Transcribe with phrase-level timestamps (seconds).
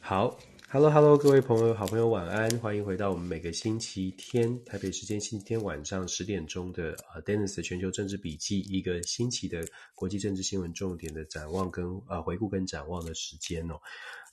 [0.00, 0.36] 好
[0.68, 9.64] ，Hello Hello，各位朋友、好朋友，晚安，欢迎回到我们每个星期天台北时间星期天晚上十点钟的呃 Dennis 的全球政治笔记，一个星期的
[9.94, 13.80] 国际政治新闻重点的展望跟呃回顾跟展望的时间哦，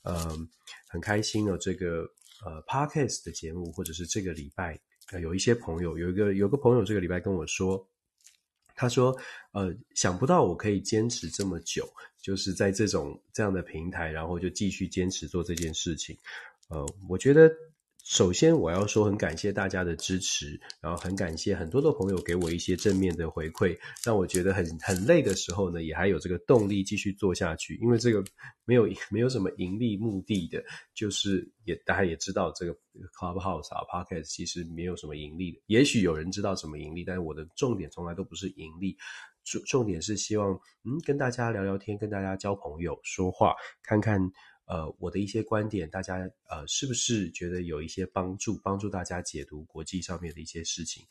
[0.02, 0.36] 呃，
[0.88, 2.00] 很开心哦，这个
[2.44, 4.76] 呃 Podcast 的节目或者是这个礼拜，
[5.22, 7.88] 有一些朋友有一个有个朋友这个礼拜跟我说。
[8.78, 9.14] 他说
[9.52, 11.86] ：“呃，想不到我可以坚持这么久，
[12.22, 16.16] 就是在这种这样的平台，然后就继续坚持做这件事情。
[16.68, 17.52] 呃，我觉得。”
[18.10, 27.74] 首先，我要说很感谢大家的支持，然后很感谢很多的朋友给我一些正面的回馈，让我觉得很很累的时候呢，也还有这个动力继续做下去。
[27.82, 28.24] 因为这个
[28.64, 32.72] 没有 没有什么盈利目的的，就是也大家也知道这个
[33.12, 35.60] Clubhouse 啊 Podcast 其实没有什么盈利的。
[35.66, 38.96] 也许有人知道什么盈利，但是我的重点从来都不是盈利，
[39.44, 44.32] 重重点是希望嗯跟大家聊聊天，跟大家交朋友，说话，看看。
[44.68, 46.18] 呃，我的一些观点，大家
[46.50, 48.60] 呃，是不是觉得有一些帮助？
[48.62, 51.06] 帮助大家解读国际上面的一些事情，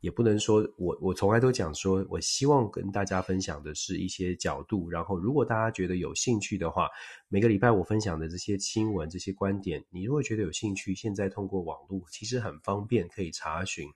[0.00, 4.88] 也不能说我我从来都讲说，我希望跟大家分享的是一些角度。
[4.88, 6.88] 然后，如果大家觉得有兴趣的话，
[7.28, 13.86] 每个礼拜我分享的这些新闻、这些观点，你如果觉得有兴趣，现在通过网络其实很方便，可以查询。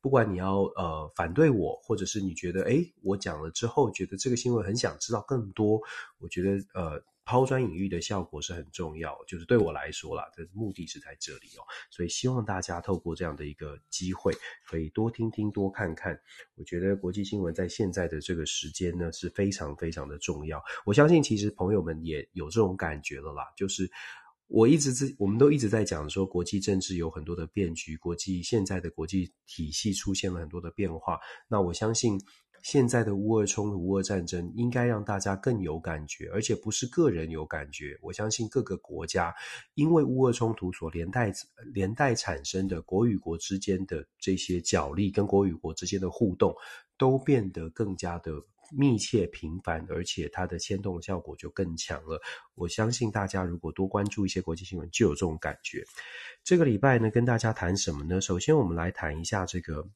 [0.00, 5.80] 不管你要呃反对我，或者是你觉得诶我讲了之后觉得这个新闻很想知道更多，
[6.20, 7.02] 我觉得呃。
[7.30, 14.34] 抛砖引玉的效果是很重要，就是对我来说啦，这目的是在这里哦，所以希望大家透过这样的一个机会，
[14.66, 16.20] 可以多听听、多看看。
[16.56, 20.60] 我觉得国际新闻在现在的这个时间呢，是非常非常的重要。
[20.84, 23.88] 我相信，其实朋友们也有这种感觉了啦，就是
[24.48, 31.20] 我一直在，我们都一直在讲说，国际政治有很多的变局，国际现在的国际体系出现了很多的变化。
[31.46, 32.20] 那我相信。
[32.62, 37.98] 现在的乌俄冲突、乌俄战争应该让大家更有感觉，而且不是个人有感觉。
[38.02, 39.34] 我相信各个国家
[39.74, 41.32] 因为乌俄冲突所连带
[41.72, 46.54] 连带产生的国与国之间的这些角力，跟国与国之间的互动，
[46.98, 48.32] 都变得更加的
[48.70, 52.20] 密切频繁，而且它的牵动效果就更强了。
[52.54, 55.82] 我相信大家如果多关注一些国际新闻，就有这种感觉。
[56.44, 58.20] 这个礼拜呢，跟大家谈什么呢？
[58.20, 59.88] 首先，我们来谈一下这个，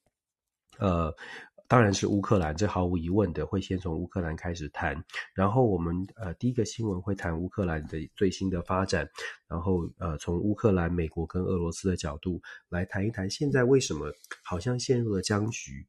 [0.78, 1.14] 呃。
[1.74, 4.96] 当然是乌克兰，这毫无疑问的会先从乌克兰开始谈，
[5.34, 9.04] 然后我们呃第一个新闻会谈乌克兰的最新的发展，
[9.48, 14.06] 然后呃从乌克兰、美国跟俄罗斯的角度来谈一谈现在为什么
[14.44, 15.84] 好像陷入了僵局，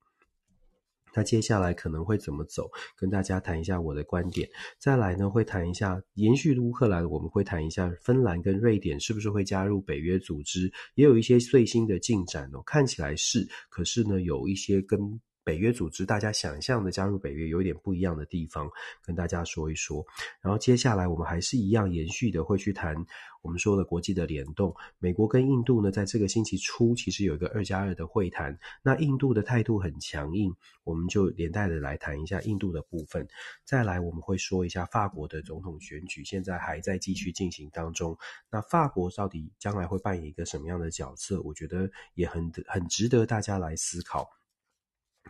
[1.13, 4.49] 那接下来可能会怎么走，跟大家谈一下我的观点。
[4.79, 14.99] 再来呢会谈一下延续乌克兰，我们会谈一下芬兰跟瑞典是不是会加入北约组织，也有一些最新的进展哦，看起来是，可是呢有一些跟
[15.45, 18.67] 北约组织，大家想象的加入北约有一点不一样的地方，
[19.03, 20.03] 跟大家说一说。
[20.41, 22.95] 然后接下来我们还是一样延续的会去谈
[23.43, 24.75] 我们说的国际的联动。
[24.97, 30.51] 美国跟印度呢，在这个星期初其实有一个二加二的会谈，那印度的态度很强硬，
[30.83, 33.27] 我们就连带的来谈一下印度的部分。
[33.63, 38.17] 再来我们会说一下法国的总统选举，现在还在继续进行当中。
[38.49, 41.39] 那法国到底将来会扮演一个什么样的角色？
[41.43, 44.27] 我觉得也很很值得大家来思考。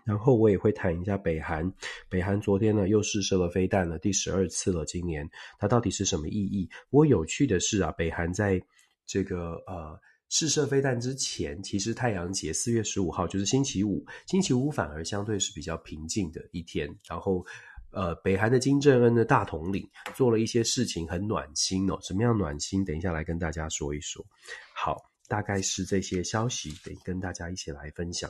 [0.05, 1.69] 然后我也会谈一下北韩，
[2.07, 4.85] 北韩昨天呢又试射了飞弹了，第十二次了。
[4.85, 5.27] 今年
[5.57, 6.69] 它到底是什么意义？
[6.91, 8.61] 不过有趣的是啊，北韩在
[9.07, 9.99] 这个呃
[10.29, 16.87] 试射飞弹之前，其实太阳节四月十五号就是星期五，星期五反而相对是比较平静的一天。
[17.09, 17.43] 然后
[17.89, 21.97] 呃，北韩的金正恩的大统领做了一些事情，很暖心哦。
[22.01, 22.85] 什么样暖心？
[22.85, 24.23] 等一下来跟大家说一说。
[24.75, 28.29] 好，大概是这些消息，得跟大家一起来分享。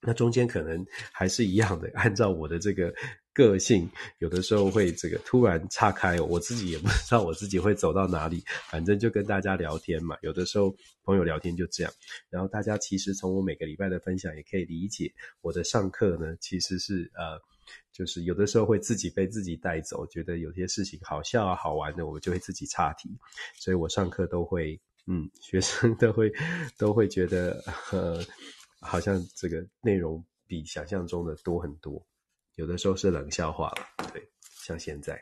[0.00, 2.94] 那中间可能还是一样的，按照我的这个
[3.32, 10.16] 个性，有的时候会这个突然岔开，我自己也不知道我自己会走到哪里，反正就跟大家聊天嘛。
[10.22, 10.72] 有的时候
[11.02, 11.92] 朋友聊天就这样，
[12.30, 17.40] 然后大家其实从我每个礼拜的分享也可以理解，我的上课呢其实是呃，
[17.92, 23.10] 就是有的时候会自己被自己带走，觉得有些事情好笑啊、好玩的，我就会自己岔题，
[23.56, 26.32] 所以我上课都会，嗯，学生都会
[26.76, 28.24] 都会觉得呃。
[28.80, 32.04] 好像这个内容比想象中的多很多，
[32.54, 34.28] 有的时候是冷笑话了，对，
[34.62, 35.20] 像现在。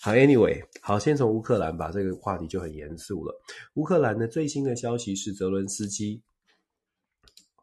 [0.00, 3.34] 好，Anyway，好，先从乌克兰吧，这个话题就很严肃了。
[3.74, 6.22] 乌克兰的最新的消息是泽伦斯基，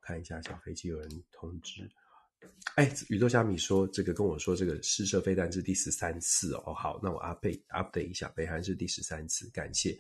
[0.02, 1.90] 看一下小飞机有人通知，
[2.76, 9.98] 哎，宇宙虾米说这个跟我说这个试射飞弹是第十三次哦，好，那我 update 一下，北韩是第十三次，感谢。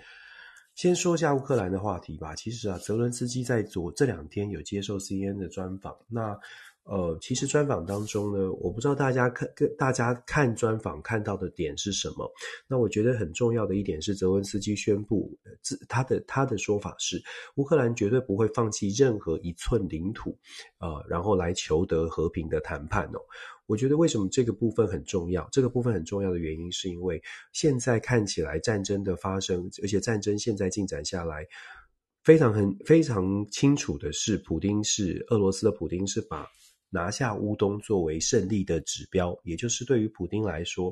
[0.77, 2.35] 先说一下乌克兰的话题吧。
[2.35, 5.97] 其实啊，泽伦斯基在昨这两天有接受 CNN 的专访。
[6.07, 6.39] 那
[6.83, 12.31] 呃，其实专访当中呢，我不知道大家看跟大家看专访看到的点是什么。
[12.67, 17.19] 那我觉得很重要的一点是，泽文斯基宣布，自他的他的说法是，
[17.55, 20.37] 乌克兰绝对不会放弃任何一寸领土，
[20.77, 23.19] 呃，然后来求得和平的谈判哦。
[23.67, 25.47] 我觉得为什么这个部分很重要？
[25.51, 27.21] 这个部分很重要的原因是因为
[27.53, 31.45] 现在看起来战争的发生，而且战争现在进展下来，
[32.23, 36.47] 非常很非常清楚的是，普丁是俄罗斯的普丁是把。
[36.89, 40.89] 拿下乌东作为胜利的指标，也就是对于普丁来说，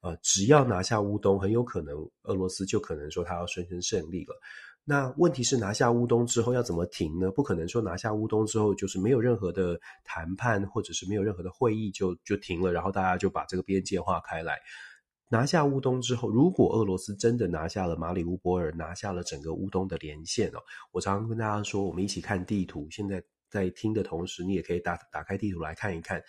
[0.00, 4.34] 呃，只要拿下乌东，很有可能俄罗斯就可能说他要宣称胜利了。
[4.84, 7.30] 那问题是拿下乌东之后要怎么停呢？
[7.30, 14.58] 不可能说拿下乌东之后就是没有任何的谈判，或者是没有任何的会议就就停了，然后大家就把这个边界划开来。
[15.30, 20.58] 拿下乌东之后，如果俄罗斯真的拿下了马里乌波尔，拿下了整个乌东的连线哦，
[20.92, 23.22] 我常常跟大家说，我们一起看地图，现在。
[23.50, 26.20] 在听的同时，你也可以打打开地图来看一看。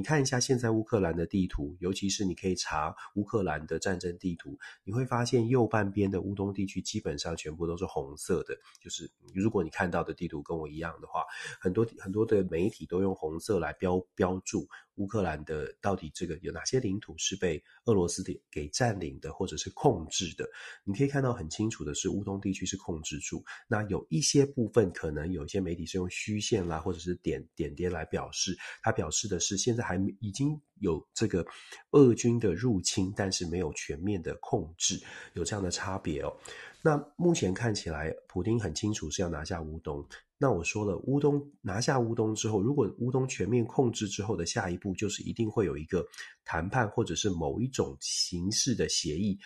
[0.00, 8.56] 你看一下现在乌克兰的地图，尤其是你可以查乌克兰的战争地图，你会发现右半边的乌东地区基本上全部都是红色的。
[8.82, 11.26] 就是如果你看到的地图跟我一样的话，
[11.60, 14.66] 很多很多的媒体都用红色来标标注。
[14.96, 20.46] 乌克兰的到底这个有哪些领土是被俄罗斯的给占领的，或者是控制的？
[20.84, 23.42] 你可以看到很清楚的是，乌东地区是控制住。
[23.66, 31.44] 那有一些部分可能有一些媒体是用虚线啦，或者是点点点来表示，它表示的是现在还已经有这个
[31.90, 35.02] 俄军的入侵，但是没有全面的控制，
[35.32, 36.32] 有这样的差别哦。
[36.80, 40.06] 那目前看起来，普丁很清楚是要拿下乌东。
[40.38, 46.06] 那我说了，乌东拿下乌东之后，如果乌东全面控制之后的下一步，就是一定会有一个
[46.44, 49.36] 谈判，或者是某一种形式的协议，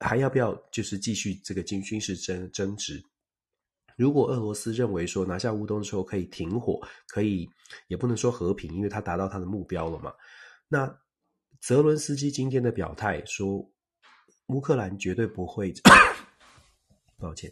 [0.00, 3.00] 还要不要就是继续这个军军事争争执？
[3.96, 7.48] 如果俄罗斯认为说拿下乌东之后可以停火，可以
[7.88, 10.12] 也不能说和平，因为他达到他的目标了嘛。
[10.68, 10.94] 那
[11.60, 13.66] 泽伦斯基今天的表态说，
[14.48, 15.72] 乌克兰绝对不会。
[17.18, 17.50] 抱歉，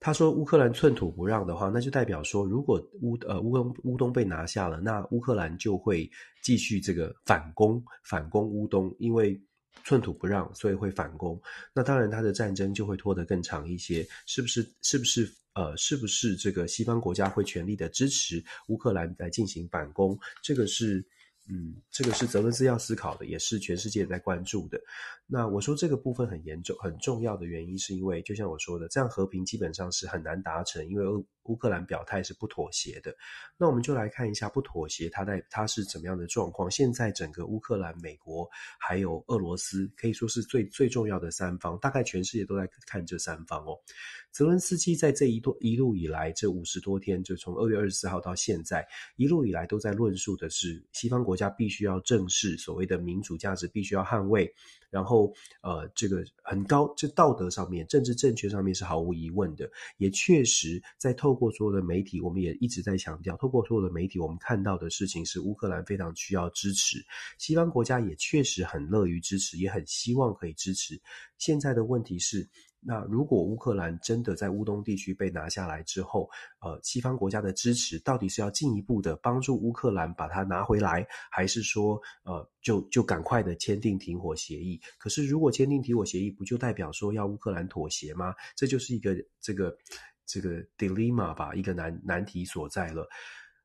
[0.00, 6.10] 他说乌克兰寸土不让的话，那就代表说，如果乌呃乌东乌东被拿下了，那乌克兰就会
[6.42, 9.40] 继续这个反攻反攻乌东，因为
[9.84, 11.40] 寸土不让，所以会反攻。
[11.72, 14.04] 那当然，他的战争就会拖得更长一些。
[14.26, 14.68] 是不是？
[14.82, 15.32] 是不是？
[15.58, 20.16] 呃，是不是这个西方国家会全力的支持乌克兰来进行反攻？
[20.42, 21.04] 这个是。
[21.50, 24.78] 嗯，这个是泽伦斯要思考的，也是全世界在关注的。
[25.26, 33.14] 那我说这个部分很严重、很重要的原因，是因为就像我说的，这样和平基本上是很难达成，因为欧乌克兰表态是不妥协的。
[33.56, 36.70] 那我们就来看一下不妥协，它在它是怎么样的状况。
[36.70, 38.48] 现在整个乌克兰、美国
[38.78, 43.76] 还有俄罗斯，可以说是最最重要的三方，大概全世界都在看这三方哦。
[44.30, 48.86] 泽伦斯基在这一段一路以来，这五十多天，就从二月二十四号到现在，
[49.16, 54.54] 一路以来都在论述的是西方国家必须要正视所谓的民主价值，必须要捍卫。
[54.90, 55.30] 然后，
[55.60, 59.70] 呃，这个很高，这道德上面、政治正确上面是毫无疑问的。
[59.98, 66.98] 也确实在透过所有的媒体，我们也一直在强调，透过所有的媒体，我们看到的事情是乌克兰非常需要支持，
[67.38, 71.00] 西方国家也确实很乐于支持，也很希望可以支持。
[71.38, 72.48] 现在的问题是。
[72.80, 76.30] 那如果乌克兰真的在乌东地区被拿下来之后，
[76.60, 84.80] 呃，西方国家的支持到底是要进一步的帮助乌克兰把它拿回来，还是说，呃，就就赶快的签订停火协议？
[84.96, 88.32] 可是如果签订停火协议，不就代表说要乌克兰妥协吗？
[88.54, 89.76] 这就是一个这个
[90.28, 93.08] 这个 dilemma 吧，一个难难题所在了。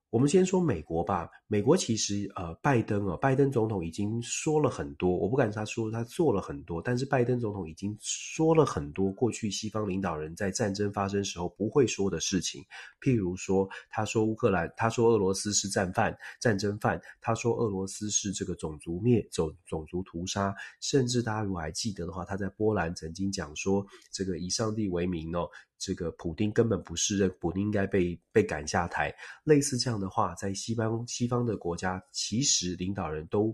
[0.10, 1.28] 我们先说美国吧。
[1.48, 12.64] 美国其实，呃，拜登啊，拜登总统已经说了很多，我不敢他说他做了很多，但是拜登总统已经说了很多过去西方领导人在战争发生时候不会说的事情。
[13.02, 25.50] 譬如说，他说乌克兰，他说俄罗斯是战犯、战争犯，他说俄罗斯是这个种族灭、种种族屠杀，甚至大家如果还记得的话，他在波兰曾经讲说，这个以上帝为名哦。
[25.86, 29.14] 这个普丁根本不是人，普丁应该被被赶下台。
[29.44, 33.54] 类似这样的话，在西方西方的国家，其实领导人都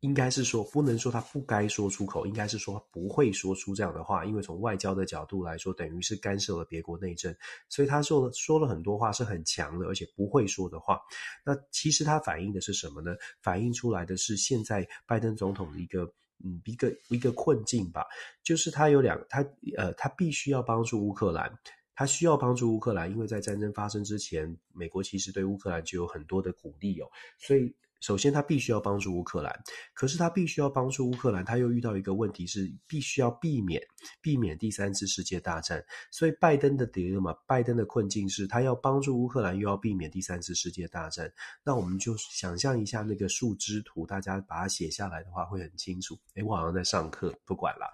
[0.00, 7.34] 应该是说，不能说他不该说出口，应该是说他不会说出这样的话，因为从外交的角度来说，等于是干涉了别国内政，
[7.70, 11.00] 所以他说了说了很多话是很强的，而且不会说的话。
[11.46, 13.14] 那其实他反映的是什么呢？
[13.40, 16.12] 反映出来的是现在拜登总统的一个。
[16.44, 18.04] 嗯，一个一个困境吧，
[18.42, 19.44] 就是他有两，他
[19.76, 21.52] 呃，他必须要帮助乌克兰，
[21.94, 27.06] 他需要帮助乌克兰，因为在战争发生之前，美国其实对乌克兰就有很多的鼓励哦，
[27.38, 29.50] 所以首先他必须要帮助乌克兰，
[29.94, 33.80] 可是他必须要帮助乌克兰，他又遇到一个问题是必须要避免
[34.20, 35.82] 避免第三次世界大战。
[36.10, 41.32] 所以拜登的敌人嘛拜登的困境是他要帮助乌克兰，又要避免第三次世界大战。
[41.64, 46.18] 那我们就想象一下那个树枝图，大家把它写下来的话会很清楚。
[46.34, 47.86] 诶，我好像在上课，不管了。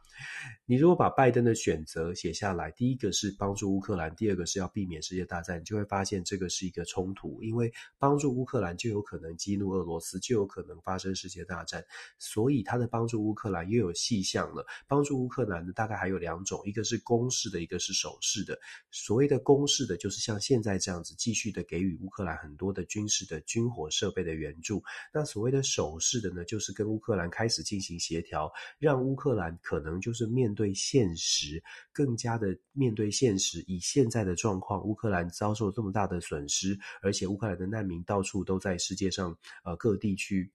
[0.66, 11.84] 你如果把拜登的选择写下来，第一个是帮助乌克兰，第二个是要避免世界大战，你就会发现这个是一个冲突，因为帮助乌克兰就有可能激怒俄罗斯，就有可能发生世界大战，
[12.18, 14.66] 所以他的帮助乌克兰又有细项了。
[14.86, 18.58] 帮助乌克兰的大概还有两种，一个是攻势的，一个是守势的。
[18.90, 24.82] 所谓的攻势的，就是像现在这样子，继续的给予乌克兰很多的军事的军火设备的援助。
[25.12, 31.62] 那所谓的守势的呢，就是跟乌克兰开始进行协调，让乌克兰可能就就是面对现实，
[31.92, 33.62] 更加的面对现实。
[33.66, 40.50] 以现在的状况，乌克兰遭受这么大的损失，而且乌克兰的难民到处都在世界上呃各地去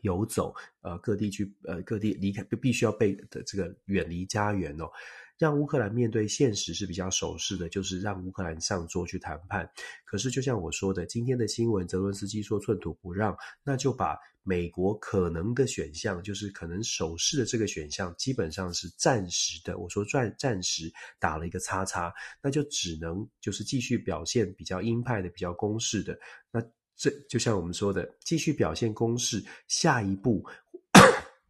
[0.00, 4.90] 游走，呃各地去呃各地离开，必须要被的这个远离家园哦。
[5.38, 9.70] 让乌克兰面对现实是比较守势的，就是让乌克兰上桌去谈判。
[10.04, 19.78] 可是，就像我说的，今天的新闻，泽伦斯基说寸土不让，那就把美国可能的选项，就是可能守势的这个选项，基本上是暂时的。
[19.78, 26.18] 我说暂暂时打了一个叉叉，那就只能就是继续表现比较鹰派的、比较攻势的。
[26.50, 26.60] 那
[26.96, 30.44] 这就像我们说的，继续表现攻势，下一步，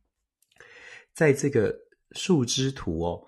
[1.14, 1.74] 在这个
[2.12, 3.26] 树枝图哦。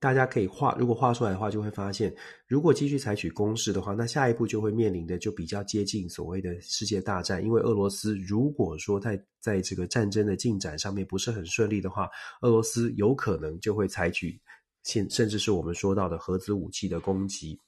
[0.00, 2.12] 大家可以画，如果画出来的话，就会发现，
[2.46, 7.44] 如果继续采取攻势的话，那下一步就会面临的就比较接近所谓的世界大战。
[7.44, 12.08] 因为俄罗斯如果说在在这个战争的进展上面不是很顺利的话，
[12.40, 14.40] 俄罗斯有可能就会采取
[14.84, 17.60] 现甚至是我们说到的核子武器的攻击。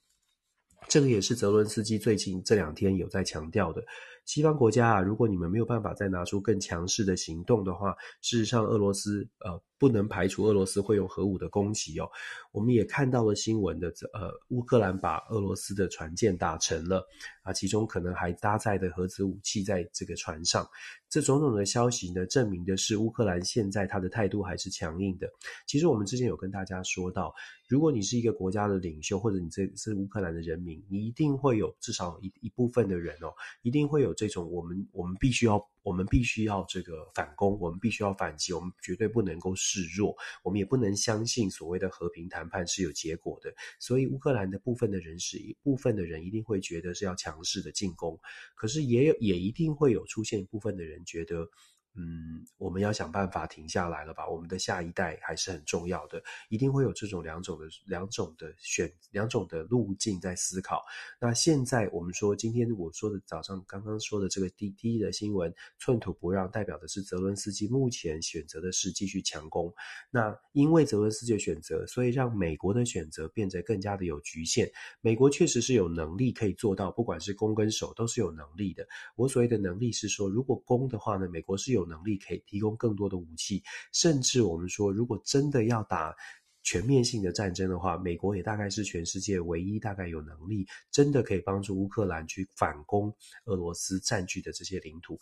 [0.87, 3.83] 这个也是泽伦斯基最近这两天有在强调的。
[4.25, 9.61] 西方国家啊，如果你们没有办法再拿出更强势的行动的话，事实上俄罗斯呃。
[9.79, 12.09] 不能排除俄罗斯会用核武的攻击哦。
[12.53, 17.05] 我们也看到了新闻的，呃，乌克兰把俄罗斯的船舰打沉了
[17.43, 20.67] 啊，其中可能还搭载的核子武器在这个船上。
[21.09, 25.29] 这种种的消息呢，证明的是乌克兰现在他的态度还是强硬的。
[25.67, 27.31] 其实我们之前有跟大家说到，
[27.67, 33.31] 如果你是一个国家的领袖，或者你这是乌克兰的人民，你一定会有至少一一部分的人哦，
[33.61, 35.63] 一定会有这种我们我们必须要。
[35.83, 43.53] 我们必须要这个反攻，我们必须要反击，我们绝对不能够示弱，我们也不能相信所谓的和平谈判是有结果的。
[43.79, 48.19] 所以，乌克兰的部分的人士，一部分的人一定会觉得是要强势的进攻，
[48.55, 51.47] 可是也有，也一定会有出现一部分的人觉得。
[51.95, 54.27] 嗯，我们要想办法停下来了吧？
[54.27, 56.19] 我们的下一代还是很重要的，
[56.49, 60.83] 一定会有这种两种的两种的选两种的路径在思考。
[61.19, 69.71] 那现在我们说，今天我说的早上刚刚说的这个第第一的新闻，寸土不让，代表的是泽伦斯基目前选择的是继续强攻。
[70.09, 74.67] 那因为泽伦斯基的选择，所以让美国的选择变得更加的有局限。
[75.01, 78.83] 美国确实是有能力可以做到，不管是攻跟守都是有能力的。
[79.15, 81.82] 我所谓的能力是说，如果攻的话呢，美国是有。
[81.83, 83.61] 有能力可以提供更多的武器，
[83.91, 86.15] 甚至我们说，如果真的要打
[86.63, 93.13] 全面性的战争的话，美国也大概是全世界唯一大概有能力真的可以帮助乌克兰去反攻
[93.45, 95.19] 俄罗斯占据的这些领土。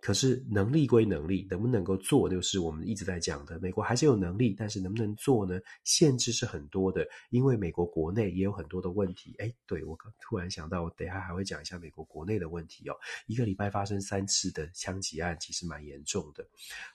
[0.00, 3.58] 可是能力归能力，能不能够做，就是我们一直在讲的。
[3.58, 5.58] 美国还是有能力，但是能不能做呢？
[5.84, 9.34] 限制是很多的，因为美国国内也有很多的问题。
[9.38, 12.94] 诶，对，我突然想到，我等一下还会讲一下美国国内的问题哦。
[13.26, 16.46] 一个礼拜发生三次的枪击案，其实蛮严重的。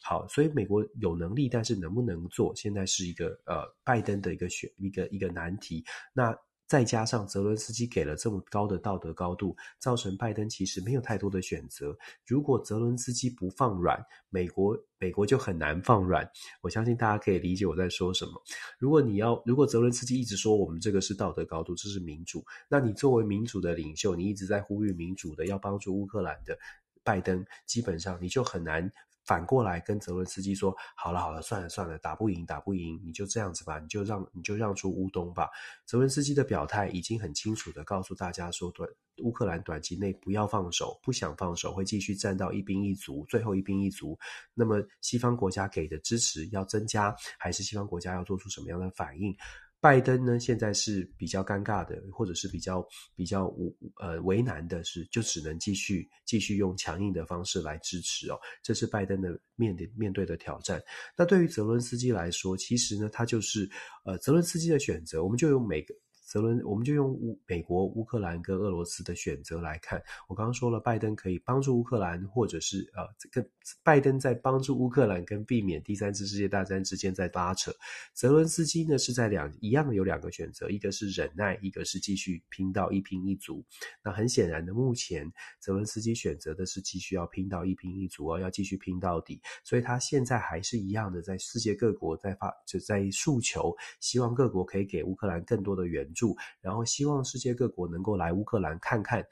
[0.01, 5.83] 好，所以美国有能力，但是能不能做，现在是一个呃拜登的一个选一个一个难题。
[6.13, 6.33] 那。
[6.71, 11.93] 再加上泽伦斯基给了这么高的道德高度，造成拜登其实没有太多的选择。
[12.25, 16.25] 如果泽伦斯基不放软，美国美国就很难放软。
[16.61, 18.41] 我相信大家可以理解我在说什么。
[18.79, 26.57] 如果你要，如果泽伦斯基一直说我们这个是道德高度，这是民主，那你作为民主的领袖，你一直在呼吁民主的要帮助乌克兰的
[27.03, 28.89] 拜登，基本上你就很难。
[29.31, 35.49] 反过来跟泽伦斯基说：“好了好了，算了算了，打不赢打不赢，你就这样子吧，你就让你就让出乌东吧。”
[35.87, 38.89] 泽伦斯基的表态已经很清楚的告诉大家说：“短
[39.23, 44.19] 乌克兰短期内不要放手，不想放手，会继续战到一兵一卒，最后一兵一卒。
[44.53, 49.33] 那么西方国家给的支持要增加，还是西方国家要做出什么样的反应？”
[49.81, 60.79] 拜登呢，现在是比较尴尬的，或者是比较比较无呃为难的是，就只能继续继续用强硬的方式来支持哦，这是拜登的面临面对的挑战。
[61.17, 63.67] 那对于泽伦斯基来说，其实呢，他就是
[64.05, 65.95] 呃泽伦斯基的选择，我们就用每个
[66.31, 70.01] 泽伦，我们就用乌美国、乌克兰跟俄罗斯的选择来看。
[70.29, 73.49] 我刚刚说了，拜登可以帮助乌克兰，或者是呃，这个
[73.83, 77.69] 拜登在帮助乌克兰跟避免第三次世界大战之间在拉扯。
[78.13, 83.61] 泽伦斯基呢是在两一样有两个选择，一个是忍耐，一个是继续拼到一拼一卒。
[84.01, 89.41] 那很显然的，目前泽伦斯基选择的是继续要拼到一拼一卒哦，要继续拼到底。
[89.65, 96.20] 所以他现在还是一样的，在世界各国在发就在诉求，希望各国可以给乌克兰更多的援助，
[96.61, 99.25] 然后希望世界各国能够来乌克兰看看。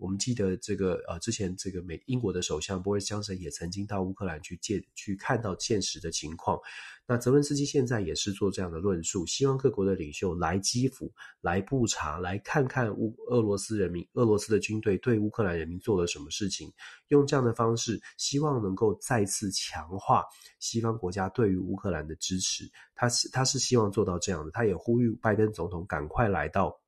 [0.00, 6.58] 我们记得这个呃，之前这个美英国的首相波瑞斯·强森也曾经到乌克兰去见，去看到现实的情况。
[7.06, 16.72] 那泽伦斯基现在也是做这样的论述，希望各国的领袖来基辅、来布查，来看看乌俄罗斯人民、俄罗斯的军队对乌克兰人民做了什么事情，
[17.08, 20.24] 用这样的方式，希望能够再次强化
[20.60, 22.64] 西方国家对于乌克兰的支持。
[22.94, 26.80] 他是他是希望做到这样的，他也呼吁拜登总统赶快来到。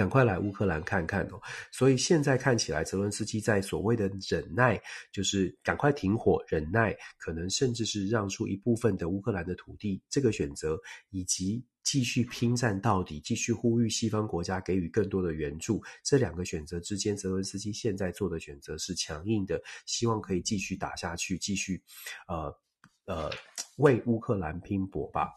[0.00, 1.38] 赶快来乌克兰看看哦！
[1.70, 4.80] 所以现在看起来，泽伦斯基在所谓的忍耐，
[5.12, 10.80] 就是赶快停火、忍耐，可能甚至是让出一部分的乌克兰的土地，这个选择，
[11.10, 21.82] 以及继续拼战到底，继续呼吁西方国家给予更多的援助，这两个选择之间，泽伦斯基现在做的选择是强硬的，希望可以继续打下去，继续，
[22.26, 22.50] 呃
[23.04, 23.30] 呃，
[23.76, 25.28] 为乌克兰拼搏吧。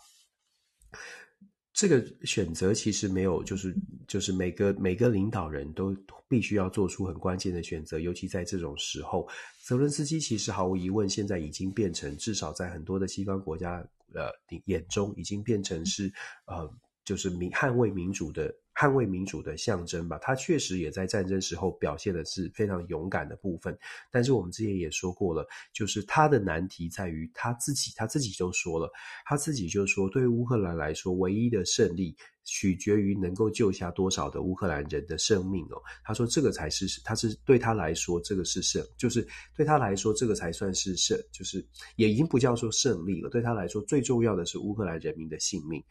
[1.73, 3.75] 这个选择其实没有，就是
[4.07, 5.95] 就是每个每个领导人都
[6.27, 9.27] 必须要做出很关键的选择，尤其在这种时候，
[9.63, 14.29] 泽伦斯基其实毫无疑问，现在已经变成至少在很多的西方国家呃
[14.65, 16.13] 眼中，已经变成是
[16.45, 16.69] 呃
[17.03, 18.53] 就是民捍卫民主的。
[18.75, 23.77] 捍卫民主的象征吧，他确实也在战争时候表现的是非常勇敢的部分。
[24.11, 28.91] 但是我们之前也说过了，就是他的难题在于他自己，他自己就说了，
[29.25, 35.81] 他自己就说，对于乌克兰来说，唯一的胜利取决于能够救下多少的乌克兰人的生命哦。
[36.03, 39.25] 他说这个才是，他是对他来说，这个是胜，就是
[39.55, 41.63] 对他来说，这个才算是胜，就是
[41.95, 43.29] 也已经不叫做胜利了。
[43.29, 45.83] 对他来说，最重要的是乌克兰人民的性命。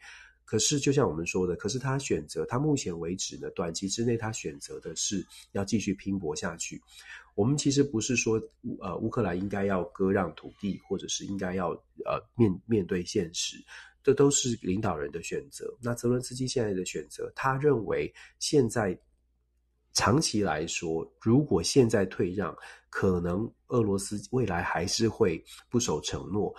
[0.45, 6.81] 可是，就像我们说的，可是他选择，他目前为止呢，短期之内他选择的是要继续拼搏下去。
[7.35, 8.39] 我们其实不是说，
[8.79, 11.69] 呃，乌克兰应该要割让土地，或者是应该要
[12.05, 13.57] 呃面面对现实，
[14.03, 15.73] 这都是领导人的选择。
[15.81, 18.95] 那泽伦斯基现在的选择，他认为现在
[19.93, 22.55] 长期来说，如果现在退让，
[22.89, 26.53] 可能俄罗斯未来还是会不守承诺。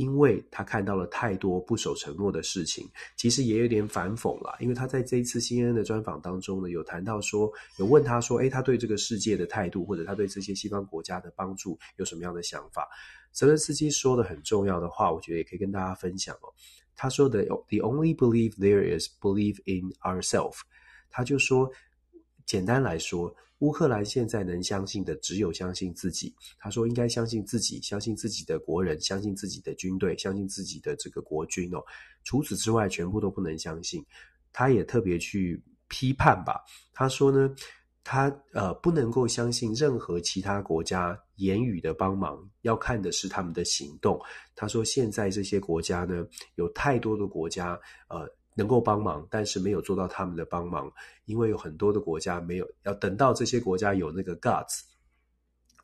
[0.00, 4.56] 因为他看到了太多不守承诺的事情，其实也有点反讽了。
[4.58, 12.88] 因为他在这一次 CNN 的专访当中呢，有谈到说，有问他说，诶，他对这个世界的态度，或者他对这些西方国家的帮助有什么样的想法？
[13.30, 16.48] 泽伦斯基说的很重要的话，我觉得也可以跟大家分享哦。
[16.96, 20.60] 他说的，The only belief there is belief in ourselves。
[21.10, 21.70] 他就说，
[22.50, 23.32] 简单来说。
[23.60, 26.34] 乌克兰现在能相信的只有相信自己。
[26.58, 31.78] 他说应该相信自己，相信自己的国人，相信自己的军队，相信自己的这个国军哦。
[32.24, 34.04] 除此之外，全部都不能相信。
[34.50, 36.64] 他也特别去批判吧。
[36.94, 37.54] 他说呢，
[38.02, 44.18] 他呃不能够相信任何其他国家言语的帮忙，要看的是他们的行动。
[44.56, 48.26] 他说现在这些国家呢，有太多的国家呃。
[48.54, 50.92] 能够帮忙，但是没有做到他们的帮忙，
[51.24, 54.82] 因为有很多的国家没有，要等到这些国家有那个 guts。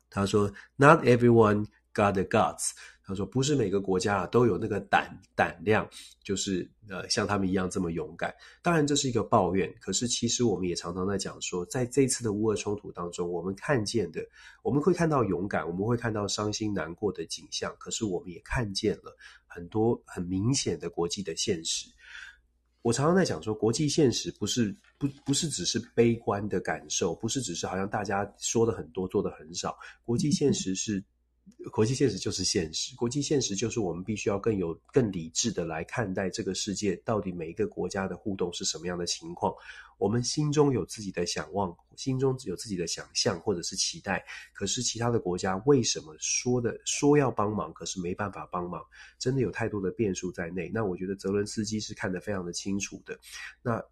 [0.09, 2.71] 他说，Not everyone got the guts。
[3.03, 5.89] 他说，不是每个国家都有那个胆胆量，
[6.21, 8.35] 就是呃像他们一样这么勇敢。
[8.61, 14.21] 当然这是一个抱怨，可是其实我们也常常在讲说，在这次的乌俄冲突当中，我们看见的，
[14.61, 21.89] 我们会看到勇敢，我们会看到伤心难过的景象，可是我们也看见了很多很明显的国际的现实。
[22.87, 29.77] 我常常在讲说，国际现实不是不不是只是悲观的感受，不是只是好像大家说的很多，做的很少。
[30.05, 31.03] 国际现实是。
[31.71, 39.53] 国际现实就是现实，国际现实就是我们必须要更有更理智的来看待这个世界，到底每一个国家的互动是什么样的情况。
[39.97, 48.83] 我们心中有自己的想望，心中有自己的想象或者是期待，可是其他的国家为什么说的说要帮忙，可是没办法帮忙？
[49.17, 50.69] 真的有太多的变数在内。
[50.73, 53.19] 那我觉得泽伦斯基是看得非常的清楚的。
[53.61, 53.83] 那。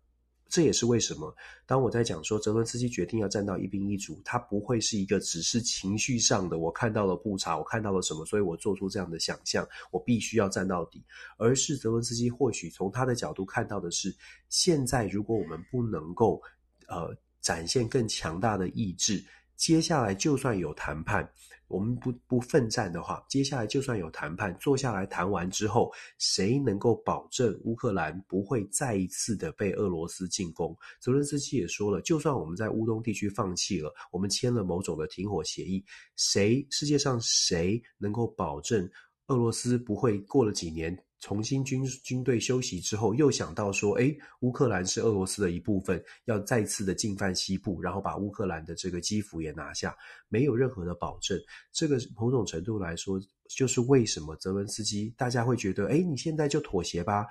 [0.48, 11.04] 这也是为什么，当我在讲说泽伦斯基决定要站到一兵一卒，他不会是一个只是情绪上的，我看到了布查，我看到了什么，所以我做出这样的想象，我必须要站到底。
[11.38, 14.16] 而是泽伦斯基或许从他的角度看到的是，
[14.48, 16.42] 现在如果我们不能够
[16.88, 19.24] 呃展现更强大的意志，
[19.56, 21.28] 接下来就算有谈判，
[21.68, 30.78] 我们不不奋战的话，接下来就算有谈判，坐下来谈完之后，谁能够保证乌克兰不会再一次的被俄罗斯进攻？
[31.00, 35.84] 泽伦斯基也说了，就算我们在乌东地区放弃了，我们签了某种的停火协议，
[36.16, 38.90] 谁世界上谁能够保证
[39.28, 41.05] 俄罗斯不会过了几年？
[41.20, 49.96] 重新军军队休息之后，又想到说，诶，乌克兰是俄罗斯的一部分，要再次的进犯西部，然后把乌克兰的这个基辅也拿下，
[50.28, 51.40] 没有任何的保证。
[51.72, 57.26] 这个某种程度来说，就是为什么泽伦斯基大家会觉得，诶，你现在就妥协吧。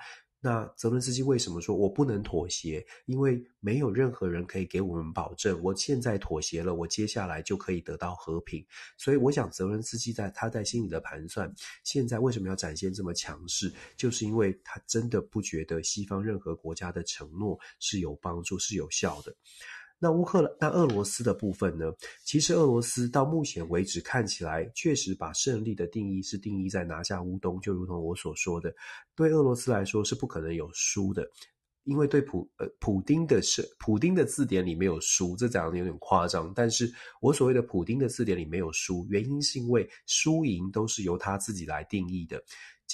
[0.45, 2.85] 那泽伦斯基为什么说我不能妥协？
[3.07, 8.63] 因为没有任何人可以给我们保证，我现在妥协了，我接下来就可以得到和平。
[8.95, 11.51] 所以，我想泽伦斯基在他在心里的盘算，
[11.83, 19.35] 现在为什么要展现这么强势，就是因为他真的不觉得西方任何国家的承诺是有帮助、是有效的。
[19.97, 21.85] 那乌克兰、那俄罗斯的部分呢？
[22.25, 28.73] 其实俄罗斯到目前为止看起来，确实把胜利的定义是定义在拿下乌东，就如同我所说的，
[29.15, 31.25] 对俄罗斯来说是不可能有输的，
[31.85, 36.51] 因为对普呃普丁的是普丁的字典里没有输，这讲的有点夸张。
[36.53, 42.43] 但是我所谓的普丁的字典里没有输，原因是因为输赢都是由他自己来定义的。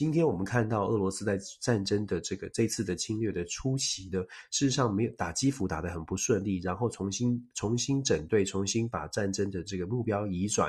[0.02, 10.68] 今天我们看到俄罗斯在战争的这个这次的侵略的初期的，事实上没有打基辅打得很不顺利，然后重新重新整队，重新把战争的这个目标移转，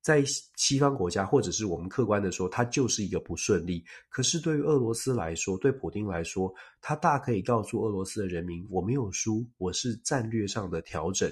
[0.00, 0.22] 在
[0.54, 3.84] 西方国家或者是我们客观的说，它就是一个不顺利。
[4.08, 11.28] 可是对于俄罗斯来说，对普丁来说，他大可以告诉俄罗斯的人民，我没有输，我是战略上的调整。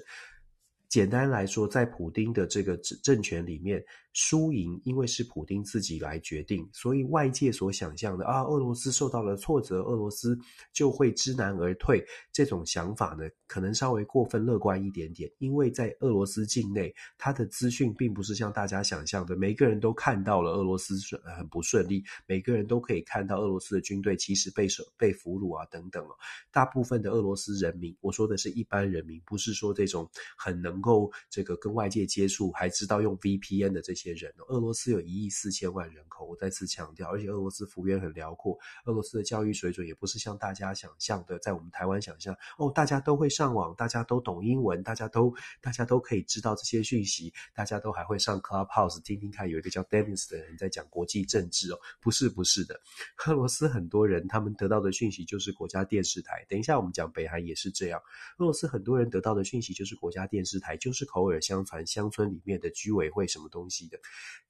[0.88, 10.36] 简单来说，在普丁的这个政权里面，输赢因为是普丁自己来决定，所以外界所想象的啊，俄罗斯受到了挫折，俄罗斯
[10.72, 15.30] 就会知难而退，这种想法呢，可能稍微过分乐观一点点。
[15.36, 20.94] 因为在俄罗斯境内，他的资讯并不是像大家想象的，每个人都看到了俄罗斯
[21.36, 26.02] 很不顺利，每个人都可以看到俄罗斯的军队其实被被俘虏啊等等。
[26.50, 30.77] 大部分的俄罗斯人民，我说的是一般人民，不是说这种很能。
[30.78, 52.80] 能够这个跟外界接触，还知道用 VPN 的这些人，俄罗斯有一亿四千万人口，我再次强调，而且俄罗斯幅员很辽阔，俄罗斯的教育水准也不是像大家想象的，在我们台湾想象哦，大家都会上网，大家都懂英文，大家都大家都可以知道这些讯息，大家都还会上 Clubhouse 听听看，有一个叫 Dennis 的人在讲国际政治哦，不是不是的，
[53.26, 58.00] 俄罗斯很多人他们得到的讯息就是国家电视台，等一下我们讲北韩也是这样，
[58.36, 60.67] 俄罗斯很多人得到的讯息就是国家电视台。
[60.68, 63.98] 还就是口耳相传，乡村里面的居委会什么东西的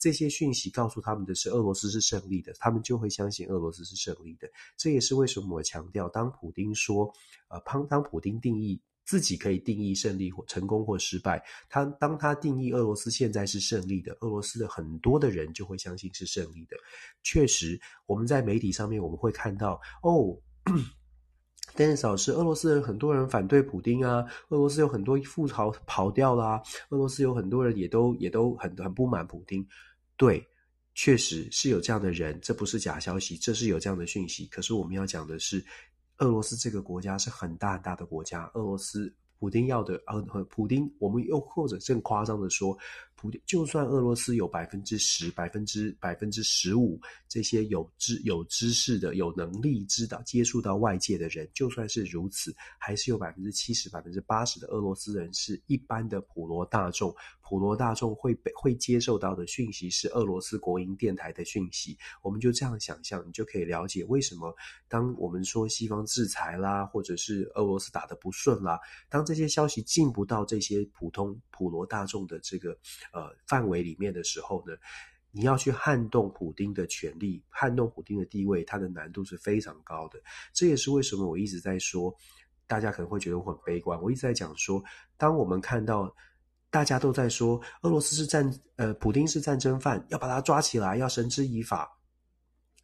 [0.00, 4.50] 这些讯息告诉他们的是俄罗斯是胜利的，他们就会相信俄罗斯是胜利的。
[4.76, 7.08] 这也是为什么我强调，当普丁说，
[7.48, 16.76] 呃，当当普丁定义自己可以定义胜利或成功或失败，他当他定义俄罗斯现在是胜利的，俄罗斯的很多的人就会相信是胜利的。
[17.22, 20.36] 确实，我们在媒体上面我们会看到哦。
[21.74, 29.64] 但是，老师，俄罗斯人很多人反对普丁啊，俄罗斯有很多富豪跑掉啦、俄罗斯有很多人也都也都很很不满普丁。
[30.16, 30.44] 对，
[30.94, 34.46] 确实是有这样的人，这不是假消息，这是有这样的讯息。
[34.46, 35.64] 可是我们要讲的是，
[36.18, 42.76] 俄罗斯这个国家是很大很大的国家，俄罗斯普丁要的，呃，普丁，我们又或者更夸张的说。
[43.46, 57.12] 就算俄罗斯有百分之十、百分之百分之十五这些有知有知识的、有能力知道接触到外界的人，就算是如此，还是有百分之七十、百分之八十的俄罗斯人是一般的普罗大众。
[57.40, 61.96] 普罗大众会被会接受到的讯息是俄罗斯国营电台的讯息。
[62.22, 64.54] 我们就这样想象，你就可以了解为什么
[64.86, 68.78] 当我们说西方制裁啦，或者是俄罗斯打得不顺啦，
[69.08, 72.78] 当这些消息进不到这些普通普罗大众的这个。
[73.12, 74.74] 呃，范围里面的时候呢，
[75.30, 80.18] 你要去撼动普丁的权力，撼动普丁的地位，它的难度是非常高的。
[80.52, 82.14] 这也是为什么我一直在说，
[82.66, 84.00] 大家可能会觉得我很悲观。
[84.02, 84.82] 我一直在讲说，
[85.16, 86.14] 当我们看到
[86.70, 91.90] 大家都在说俄罗斯是战，呃，普丁是战争犯，要把他抓起来，要绳之以法。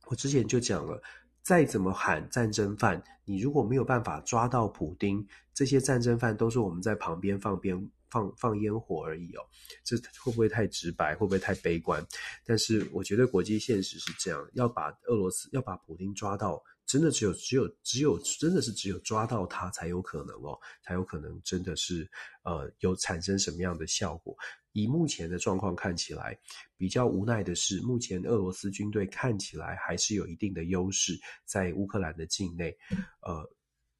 [0.06, 1.02] 我之前就讲了，
[1.42, 7.90] 再怎么喊战争犯，你如果没有办法抓到普丁，这些战争犯都是我们在旁边放鞭。
[8.14, 9.42] 放放烟火而已哦，
[9.82, 11.16] 这会不会太直白？
[11.16, 12.06] 会不会太悲观？
[12.44, 22.08] 但是我觉得国际现实是这样，要把俄罗斯要把普京抓到，真的只有只有只有真的是只有抓到他才有可能哦，才有可能真的是
[22.44, 24.36] 呃有产生什么样的效果。
[24.70, 26.38] 以目前的状况看起来，
[26.76, 32.76] 比较无奈的是，目前俄罗斯军队看起来还是有一定的优势在乌克兰的境内。
[33.22, 33.48] 呃，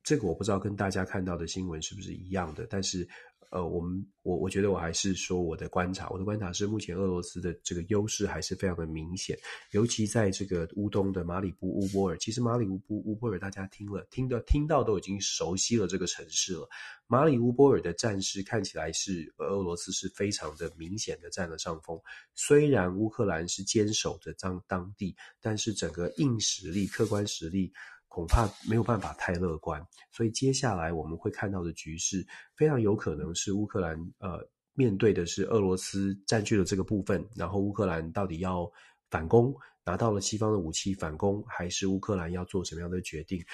[0.03, 3.09] 这个我不知道跟大家看到的新闻是不是一样的，但是。
[3.55, 9.39] 呃，我们我我觉得我还是说我的观察，我的观察是目前俄罗斯的这个优势还是非常的明显，
[9.71, 16.69] 尤其在这个乌东的马里布乌波尔，其实马里乌波乌波尔大家听了听到听到都已经熟悉了这个城市了。
[17.07, 21.97] 马里乌波尔的战事看起来是俄罗斯是非常的明显的占了上风，
[22.35, 27.73] 虽然乌克兰是坚守着当当地，但是整个硬实力、客观实力。
[28.15, 32.25] 恐怕没有办法太乐观，所以接下来我们会看到的局势
[32.55, 34.39] 非常有可能是乌克兰呃
[34.73, 38.71] 面对的是俄罗斯占据了这个部分，然后乌克兰到底要
[39.11, 39.53] 反攻，
[39.85, 43.45] 拿到了西方的武器反攻，还是乌克兰要做什么样的决定？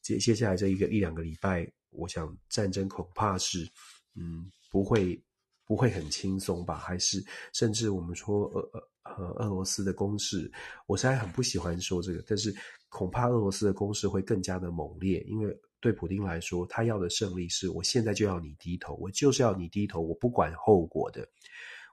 [0.00, 3.70] 接接下来这一个一两个礼拜，我想战争恐怕是
[4.14, 5.22] 嗯不会
[5.66, 6.78] 不会很轻松吧？
[6.78, 8.88] 还是甚至我们说俄俄
[9.18, 10.50] 呃俄罗斯的攻势，
[10.86, 12.54] 我实在很不喜欢说这个，但是。
[12.88, 21.28] 恐怕俄罗斯的攻势会更加的猛烈，因为对普丁来说，他要的胜利是我现在就要你低头，我就是要你低头，我不管后果的。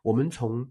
[0.02, 0.66] 我们从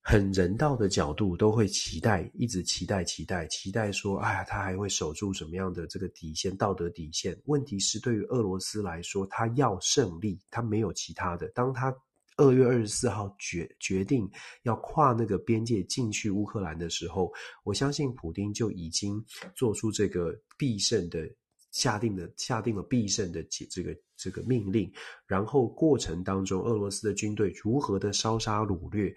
[0.00, 7.38] 很人道的角度都会期待，一直期待、期待、期待说，哎呀，他还会守住什么样的这个底线、道德底线？
[7.44, 11.46] 问题是，对于俄罗斯来说，他要胜利，他没有其他的。
[11.48, 11.94] 当他
[12.38, 14.30] 二月二十四号决决定
[14.62, 17.30] 要跨那个边界进去乌克兰的时候，
[17.64, 19.22] 我相信普丁就已经
[19.54, 21.28] 做出这个必胜的
[21.72, 24.90] 下定的下定了必胜的这个这个命令，
[25.26, 29.14] 然后过程当中俄罗斯的军队如何的烧杀掳掠。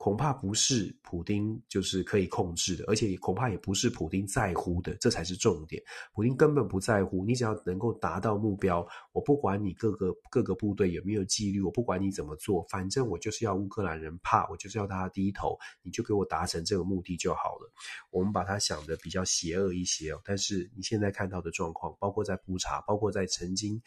[0.00, 5.82] 恐怕不是普丁就是可以控制的，而且恐怕也不是普丁在乎的，这才是重点。
[6.14, 17.70] 普丁根本不在乎，你只要能够达到目标，我不管你各个各个部队有没有纪律，我不管你怎么做，反正我就是要乌克兰人怕，我就是要大家低头，你就给我达成这个目的就好了。
[18.10, 23.78] 我们把它想得比较邪恶一些哦，但是你现在看到的状况，包括在布查，包括在曾经。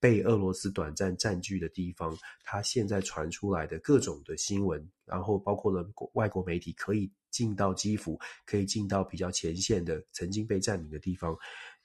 [0.00, 11.36] 被俄罗斯短暂占据的地方，它现在传出来的各种的新闻，然后包括了外国媒体可以进到基辅，可以进到比较前线的曾经被占领的地方，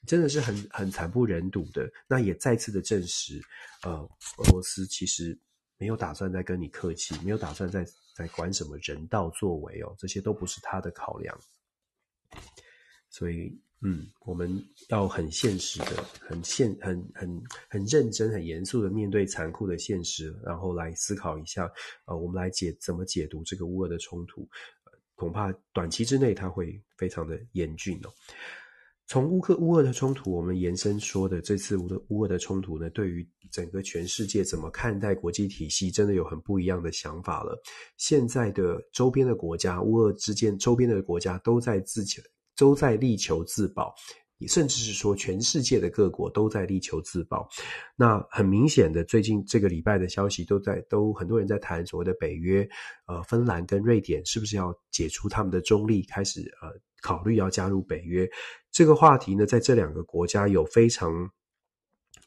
[0.08, 1.92] 真的是很很惨不忍睹的。
[2.08, 3.42] 那也再次的证实，
[3.84, 5.38] 呃，俄罗斯其实
[5.78, 11.38] 没有打算再跟你客气，没有打算再再管什么人道作为哦，这些都不是他的考量，
[13.10, 13.60] 所以。
[13.88, 21.72] 嗯，我们要很现实的、很现、很很很认真、很严肃的面对残酷的现实，然后来思考一下，
[22.08, 24.50] 呃，我们来解怎么解读这个乌俄的冲突，
[25.14, 28.10] 恐怕短期之内它会非常的严峻哦。
[29.06, 37.56] 从乌克乌俄的冲突，我们延伸说的这次乌的乌俄的冲突呢，对于整个全世界怎么看待国际体系，真的有很不一样的想法了。
[37.98, 42.20] 现在的周边的国家，乌俄之间周边的国家都在自己。
[42.58, 43.94] 都在力求自保，
[44.48, 47.48] 甚至是说全世界的各国都在力求自保。
[47.96, 52.68] 那很明显的，最近这个礼拜的消息都在都很多人在谈所谓的北约，
[53.08, 56.70] 呃，芬兰跟瑞典是不是要解除他们的中立，开始呃
[57.02, 58.30] 考虑要加入北约？
[58.72, 61.10] 这个话题呢，在这两个国家有非常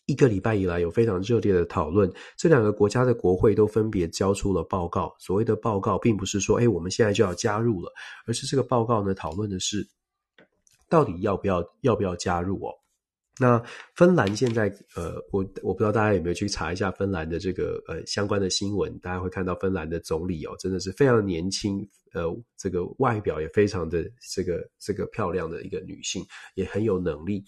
[0.07, 2.11] 一个礼拜以来有非常热烈的讨论。
[2.39, 5.15] 这两个国家的国会都分别交出了报告。
[5.19, 7.93] 所谓的报告，并不是说哎我们现在就要加入了，
[8.27, 9.87] 而是这个报告呢讨论的是。
[10.89, 12.73] 到底要不要要不要加入哦？
[13.41, 13.63] 那
[13.95, 21.89] 芬兰现在呃，我我不知道大家有没有去查一下芬兰的这个呃相关的新闻，大家会看到芬兰的总理哦，真的是非常年轻。
[22.13, 22.25] 呃，
[22.57, 27.45] 这个外表也非常的这个这个漂亮的一个女性，也很有能力。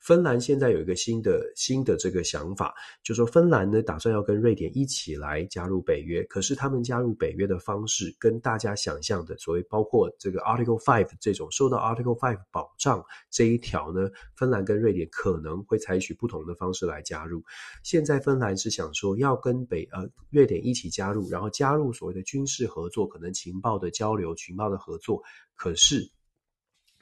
[0.00, 17.42] 芬兰现在有一个新的新的这个想法，就说芬兰呢打算要跟瑞典一起来加入北约，可是他们加入北约的方式跟大家想象的所谓包括这个 Article Five 这种受到 Article Five 保障这一条呢，芬兰跟瑞典可能会采取不同的方式来加入。
[17.82, 23.90] 现在芬兰是想说要跟北呃瑞典一起加入，然后加入所谓的军事合作，可能情报的。
[23.94, 25.22] 交流群报的合作，
[25.54, 26.10] 可是，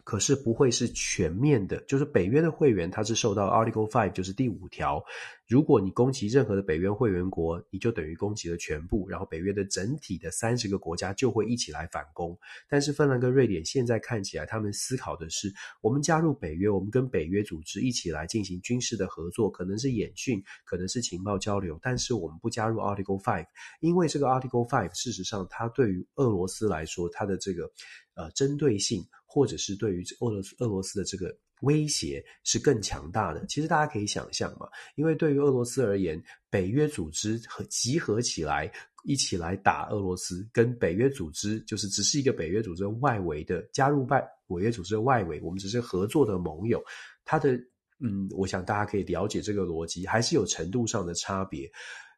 [0.04, 1.80] 可是不会是全面的。
[1.82, 5.02] 就是北约的会员，他是受到 Article Five，就是第五条。
[5.48, 12.38] 如果你攻击任何的北约会员国，你就等于攻击了全部，然后北约的整体的三十个国家就会一起来反攻。
[12.68, 23.46] 但是芬兰跟瑞典现在看起来，他们思考的是：我们加入北约，我们跟北约组织一起来进行军事的合作，可能是演训，可能是情报交流，但是我们不加入 Article Five，
[23.80, 27.70] 因为这个 Article Five 事实上它对于俄罗斯来说，它的这个
[28.14, 31.36] 呃针对性，或者是对于俄罗斯俄罗斯的这个。
[31.62, 33.46] 威胁是更强大的。
[33.46, 36.20] 其实大家可以想象嘛，因为对于俄罗斯而言，
[36.50, 38.68] 北约组织和集合起来
[39.04, 46.82] 一起来打俄罗斯，跟北约组织就是只是一个北约组织外围的加入外北约组织的外围，我们只是合作的盟友。
[47.24, 47.52] 他的
[48.00, 51.70] 嗯，我想大家可以了解这个逻辑，还是有程度上的差别。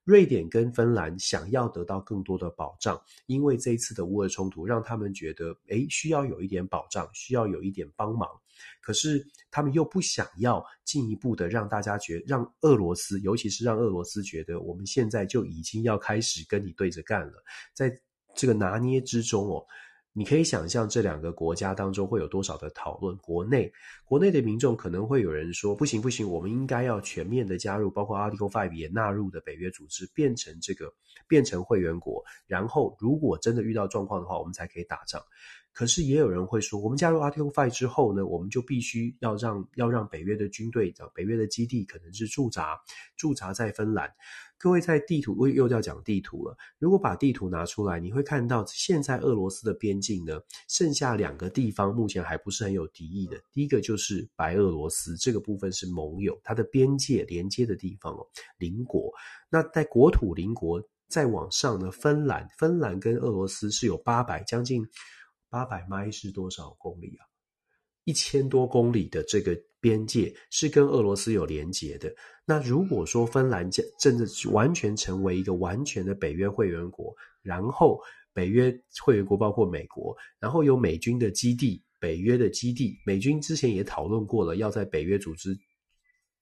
[0.04, 8.28] 瑞典跟芬兰想要得到更多的保障，因为这一次的乌俄冲突让他们觉得，诶，需要有一点保障，需要有一点帮忙。
[8.80, 17.42] 可是他们又不想要进一步的让大家觉，让俄罗斯，尤其是让俄罗斯觉得，我们现在就已经要开始跟你对着干了。
[17.72, 17.92] 在
[18.34, 19.64] 这个拿捏之中哦，
[20.16, 23.16] 你可以想象这两个国家当中会有多少的讨论。
[23.16, 23.72] 国内，
[24.04, 30.94] 国内的民众可能会有人说，不行不行，我们应该要全面的加入，包括 Article Five 也纳入的北约组织，变成这个
[31.26, 32.22] 变成会员国。
[32.46, 35.20] 然后，如果真的遇到状况的话，我们才可以打仗。
[35.74, 42.80] 可是也有人会说，我们加入 Article Five 之后呢，我们就必须要让要让北约的军队、北约的基地可能是驻扎
[43.16, 44.08] 驻扎在芬兰。
[44.56, 46.56] 各位在地图，又又要讲地图了。
[46.78, 53.36] 如果把地图拿出来，你会看到现在俄罗斯的边境呢，剩下两个地方目前还不是很有敌意的。
[53.52, 58.24] 第一个就是白俄罗斯，这个部分是盟友，它的边界连接的地方哦，
[58.58, 59.12] 邻国。
[59.50, 64.86] 那在国土邻国再往上呢，芬兰，芬兰跟俄罗斯是有八百将近。
[65.54, 67.22] 八百迈是多少公里啊？
[68.02, 72.12] 一千多公里的这个边界是跟俄罗斯有连结的。
[72.44, 78.00] 那如果说芬兰真的完全成为一个完全的北约会员国，然后
[78.32, 85.56] 北约会员国包括美国，然后有美军的基地，北约的基地，美军之前也讨论过了，要在北约组织。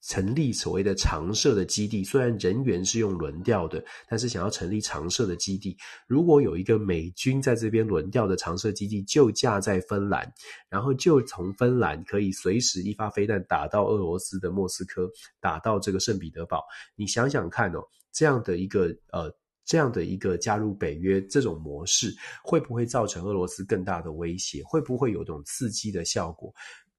[0.02, 5.76] 成立所谓的常设的基地，虽然人员是用轮调的，但是想要成立常设的基地，
[6.08, 10.30] 如果有一个美军在这边轮调的常设基地就架在芬兰，
[10.68, 15.08] 然后就从芬兰可以随时一发飞弹打到俄罗斯的莫斯科，
[15.40, 16.62] 打到这个圣彼得堡。
[16.96, 17.80] 你想想看哦，
[18.12, 19.32] 这样的一个呃，
[19.64, 22.12] 这样的一个加入北约这种模式，
[22.42, 24.64] 会不会造成俄罗斯更大的威胁？
[24.64, 26.52] 会不会有种刺激的效果？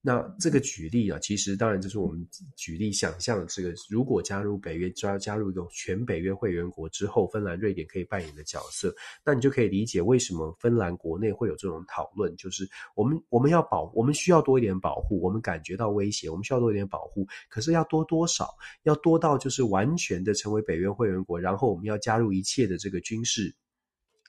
[0.05, 18.53] 那这个举例啊，其实当然就是我们举例想象这个，如果加入北约，加加入一个全北约会员国之后，芬兰、瑞典可以扮演的角色，那你就可以理解为什么芬兰国内会有这种讨论，就是我们我们要保，我们需要多一点保护，我们感觉到威胁，我们需要多一点保护，可是要多多少？
[18.83, 23.55] 要多到就是完全的成为北约会员国，然后我们要加入一切的这个军事。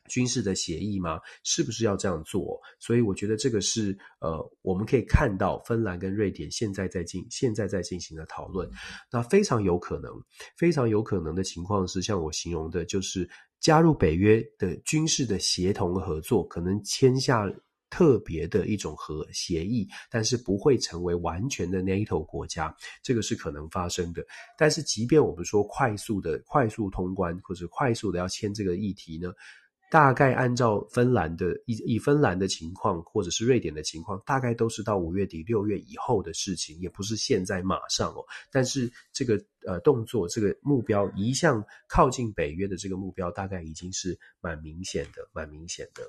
[0.09, 1.21] 军事的协议吗？
[1.43, 2.61] 是不是要这样做？
[2.79, 8.71] 所以我觉得这个是呃，我们可以看到芬兰跟瑞典现在在进现在在进行的讨论。
[9.11, 10.13] 那非常有可能，
[10.57, 13.29] 非常有可能的情况是，像我形容的，就是
[13.61, 17.51] 加入北约的军事的协同合作，可能签下
[17.89, 24.23] 特别的一种和协议，但是不会成为完全的 NATO 国家，这个是可能发生的。
[24.59, 29.33] 但是，即便我们说快速的快速通关，或者快速的要签这个议题呢？
[29.95, 38.25] 大概按照芬兰的以以芬兰的情况，或者是瑞典的情况，大概都是到五月底六月以后的事情，也不是现在马上哦。
[38.51, 46.03] 但是这个呃动作，这个目标一向靠近北约的这个目标，大概已经是蛮明显的，蛮明显的。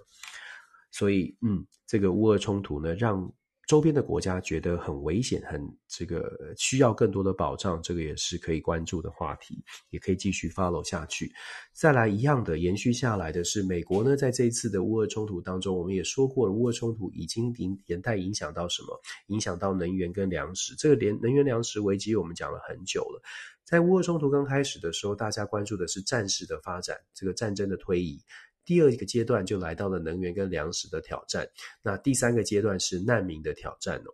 [0.90, 3.32] 所以，嗯，这个乌俄冲突呢，让。
[3.68, 11.32] 周边的国家觉得很危险，很这个需要更多的保障，这个也是可以关注的话题，也可以继续 follow 下去。
[11.74, 19.02] 再来一样的延续下来的是，美国呢，在这一次的乌俄冲突当中，我们也说过了，乌俄冲突已经连连带影响到什么？
[19.28, 20.76] 影响到能源跟粮食。
[20.76, 23.22] 这个连能源粮食危机我们讲了很久了。
[23.64, 28.22] 在乌俄冲突刚开始的时候，大家关注的是战事的发展，这个战争的推移。
[28.66, 31.48] 第二个阶段就来到了能源跟粮食的挑战，
[31.84, 34.14] 那第三个阶段是难民的挑战哦。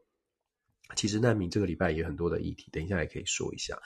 [0.95, 3.79] 其实难民这个礼拜也有很多的议题，等一下也可以说一下。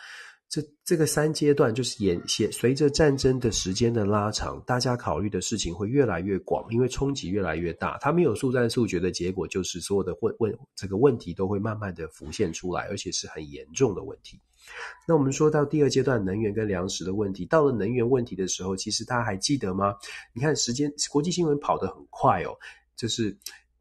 [0.48, 7.98] 这这个三阶段就是沿随随着战争的时间的拉长，大家考虑的事情会越来越广，因为冲击越来越大。
[8.00, 14.40] 它没有速战速决的结果，就是所有的问问这个问题都会慢慢的浮现出来，而且是很严重的问题。
[15.08, 19.96] 那我们说到第二阶段能源跟粮食的问题，到了能源问题的时候，其实大家还记得吗？
[20.34, 22.56] 你看时间，国际新闻跑得很快哦，
[22.96, 23.38] 就是。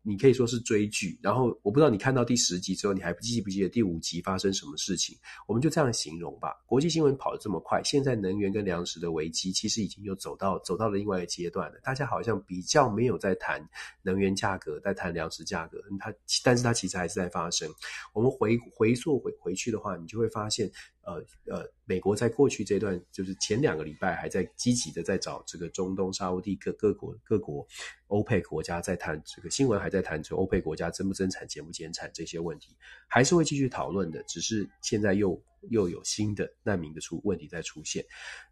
[0.07, 5.17] 你可以说是追剧，然后我不知道你看到第十集之后，你还记不记得第五集发生什么事情？
[5.47, 6.63] 我们就这样形容吧。
[6.67, 11.81] 国际新闻跑得这么快，现在能源跟粮食的危机其实已经又走到走到了另外一个阶段了。
[11.83, 13.67] 大家好像比较没有在谈
[14.03, 16.13] 能源价格，在谈粮食价格，它
[16.45, 17.67] 但是它其实还是在发生。
[18.13, 20.71] 我们回回溯回回去的话，你就会发现。
[21.05, 27.67] 呃呃，美国在过去这段，就是前两个礼拜还在积极的在找这个中东沙乌地各各国各国
[28.09, 34.23] 欧佩国家在谈这个新闻，还在谈这个欧佩国家增不增产、减不减产这些问题，还是会继续讨论的。
[34.25, 38.05] 只是现在又又有新的难民的出问题在出现。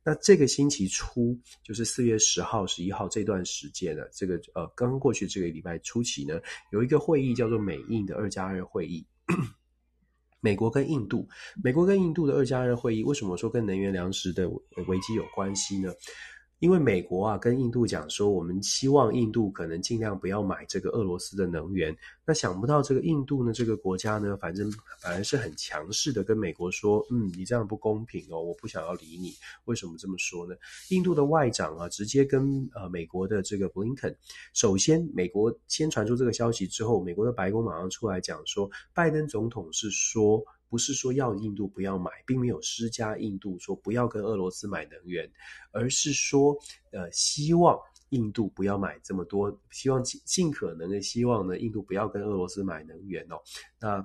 [0.05, 9.07] 那这个星期初，就是四月十号、十一号这段时间呢，这个呃刚过去这个礼拜初期呢，有一个会议叫做美印的二加二会议。
[10.43, 11.27] 美国跟印度，
[11.63, 14.49] 美国跟印度的二加二会议，为什么说跟能源粮食的
[14.89, 15.91] 危机有关系呢？
[16.63, 21.93] 因为美国啊跟印度讲说，我们希望印度可能尽量不要买这个俄罗斯的能源。
[22.25, 29.33] 那想不到这个印度呢这个国家呢，反正反而是很强势的跟美国说，嗯，你这样不公平哦，我不想要理你。
[29.65, 30.55] 为什么这么说呢？
[30.91, 34.17] 印度的外长啊直接跟呃美国的这个布林肯，
[34.55, 40.41] 首先美国先传出这个消息之后，美国的白宫马上出来讲说，拜登总统是说。
[40.73, 45.31] 不是说要印度不要买，并没有施加印度说不要跟俄罗斯买能源，
[45.71, 46.57] 而是说，
[46.93, 53.37] 呃，希望印度不要买这么多，希望尽尽可能的希望呢，印度不要跟俄罗斯买能源哦。
[53.79, 54.03] 那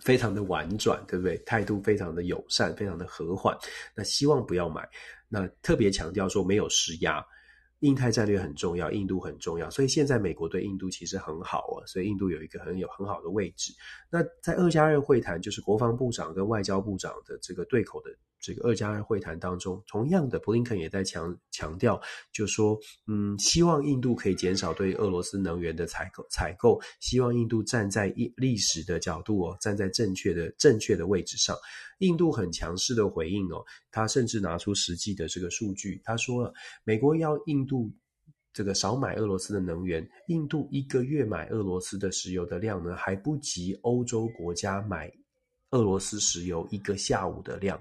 [0.00, 1.36] 非常的婉转，对不对？
[1.44, 3.54] 态度非常的友善，非常的和缓。
[3.94, 4.88] 那希望不要买，
[5.28, 7.22] 那特别强调说没有施压。
[7.84, 13.74] 印太战略很重要，印度很重要，所以现在美国对印度其实很好啊，所以印度有一个很有很好的位置。
[14.10, 18.10] 那在二加二会谈，就是国防部长跟外交部长的这个对口的。
[18.44, 21.98] 这个二加二会谈当中，同样的，布林肯也在强强调，
[22.30, 31.56] 就说，嗯，希望印度可以减少对俄罗斯能源的采购，采购，希望印度站在一历史的角度哦，站在正确的正确的位置上。
[32.00, 36.52] 印度很强势的回应哦，他甚至拿出实际的这个数据，他说了，
[36.84, 37.90] 美国要印度
[38.52, 45.10] 这个少买俄罗斯的能源，印度一个月买俄罗斯的石油的量呢，还不及欧洲国家买
[45.70, 47.80] 俄罗斯石油一个下午的量。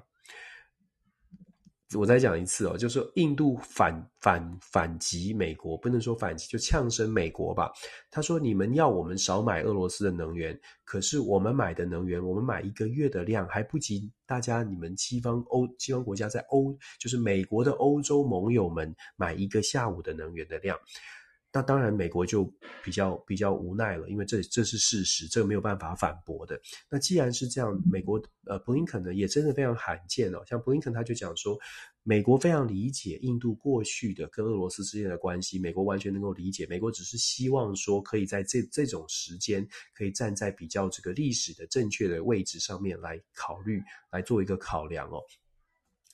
[1.95, 7.71] 我再讲一次哦，就是印度反反反击美国，不能说反击，就呛声美国吧。
[8.09, 20.77] 他说：“你们要我们少买俄罗斯的能源，可是我们买的能源，我们买一个月的量还不及大家你们西方欧西方国家在欧，就是美国的欧洲盟友们买一个下午的能源的量。”
[21.55, 22.51] 那当然，美国就
[22.83, 26.59] 比较比较无奈了，因为这这是事实，这个没有办法反驳的。
[26.89, 31.55] 那既然是这样，美国呃布林肯呢也真的非常罕见哦，像布林肯他就讲说，
[32.01, 43.79] 美国非常理解印度过去的跟俄罗斯之间的关系，美国完全能够理解，美国只是希望说可以在这这种时间可以站在比较这个历史的正确的位置上面来考虑，
[44.11, 45.21] 来做一个考量哦。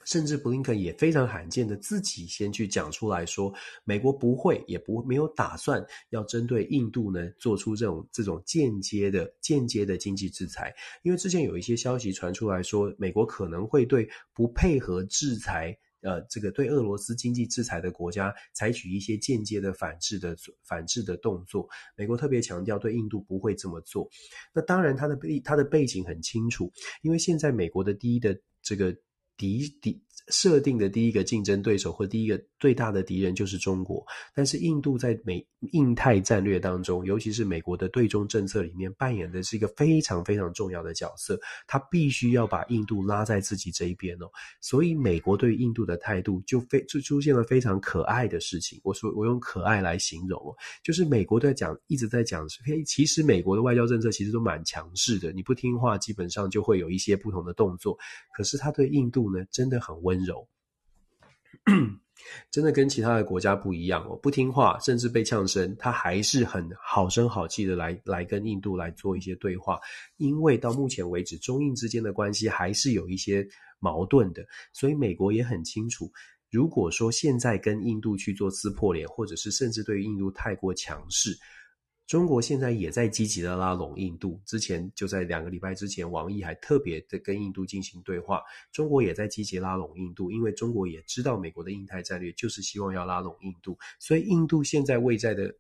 [0.09, 3.53] 甚至布林肯也非常罕见的自己先去讲出来说，
[3.83, 21.69] 美国不会也不没有打算要针对印度呢做出这种这种间接的间接的经济制裁，因为之前有一些消息传出来说，美国可能会对不配合制裁，呃，这个对俄罗斯经济制裁的国家采取一些间接的反制的反制的动作。
[21.95, 24.09] 美国特别强调对印度不会这么做。
[24.55, 26.71] 那当然，他的背他的背景很清楚，
[27.03, 28.97] 因为现在美国的第一的这个。
[29.39, 34.05] 底底设定的第一个竞争对手或第一个最大的敌人就是中国，
[34.35, 44.29] 但是印度在美印太战略当中，尤其是美国的对中政策里面扮演的是一个非常非常重要的角色，他必须要把印度拉在自己这一边哦，
[44.61, 48.79] 所以美国对印度的态度就非就出现了非常可爱的事情。
[48.83, 57.97] 我说我用可爱来形容哦，就是美国在讲一直在讲，嘿，其实美国的外交政策其实都蛮强势的，你不听话，基本上就会有一些不同的动作。
[58.33, 60.47] 可是他对印度呢，真的很温温柔。
[62.51, 69.79] 真的跟其他的国家不一样哦，不听话，甚至被呛声，他还是很好声好气的来来跟印度来做一些对话。
[70.17, 73.47] 因为到目前为止，中印之间的关系还是有一些
[73.79, 76.11] 矛盾的，所以美国也很清楚，
[76.51, 81.37] 如果说现在跟印度去做撕破脸，或者是甚至对于印度太过强势。
[82.09, 88.41] 中国现在也在积极的拉拢印度，之前就在两个礼拜之前，王毅还特别的跟印度进行对话。
[88.71, 95.53] 中国也在积极拉拢印度，因为中国也知道美国的印太战略就是希望要拉拢印度，所以印度现在位在的，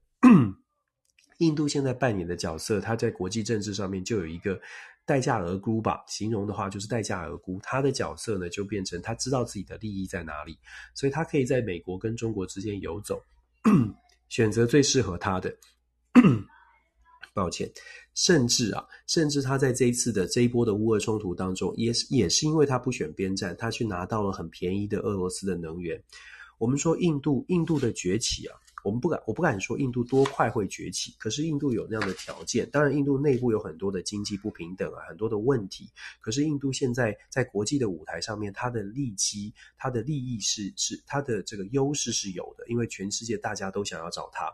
[1.37, 4.59] 印度现在扮演的角色，它在国际政治上面就有一个
[5.05, 7.59] 待价而沽吧，形容的话就是待价而沽。
[7.61, 10.57] 他的角色呢，就变成他知道自己的利益在哪里，
[10.95, 13.21] 所以他可以在美国跟中国之间游走，
[14.29, 15.55] 选择最适合他的。
[17.33, 17.71] 抱歉，
[18.15, 26.01] 甚至啊，甚至他在这一次的这一波的乌俄冲突当中，也是也是因为他不选边站，他去拿到了很便宜的俄罗斯的能源。
[26.57, 32.69] 我们说印度，印度的崛起啊，我们不敢，我不敢说印度多快会崛起，可是印度有那样的条件。
[32.69, 35.89] 当然，印度内部有很多的经济不平等啊，很多的问题。
[36.19, 44.51] 可是印度现在在国际的舞台上面，它的利基、它的利益是是它的这个优势是有的，因为全世界大家都想要找它。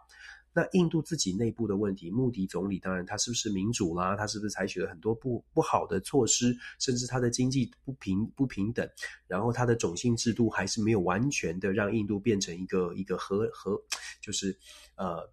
[0.56, 4.16] 那印度自己内部的问题，穆迪总理当然他是不是民主啦？
[4.16, 6.56] 他是不是采取了很多不不好的措施？
[6.80, 8.90] 甚至他的经济不平不平等，
[9.28, 13.78] 然后他的种姓制度还是没有完全的让印度变成一个一个和和，
[14.22, 14.58] 就是
[14.96, 15.30] 呃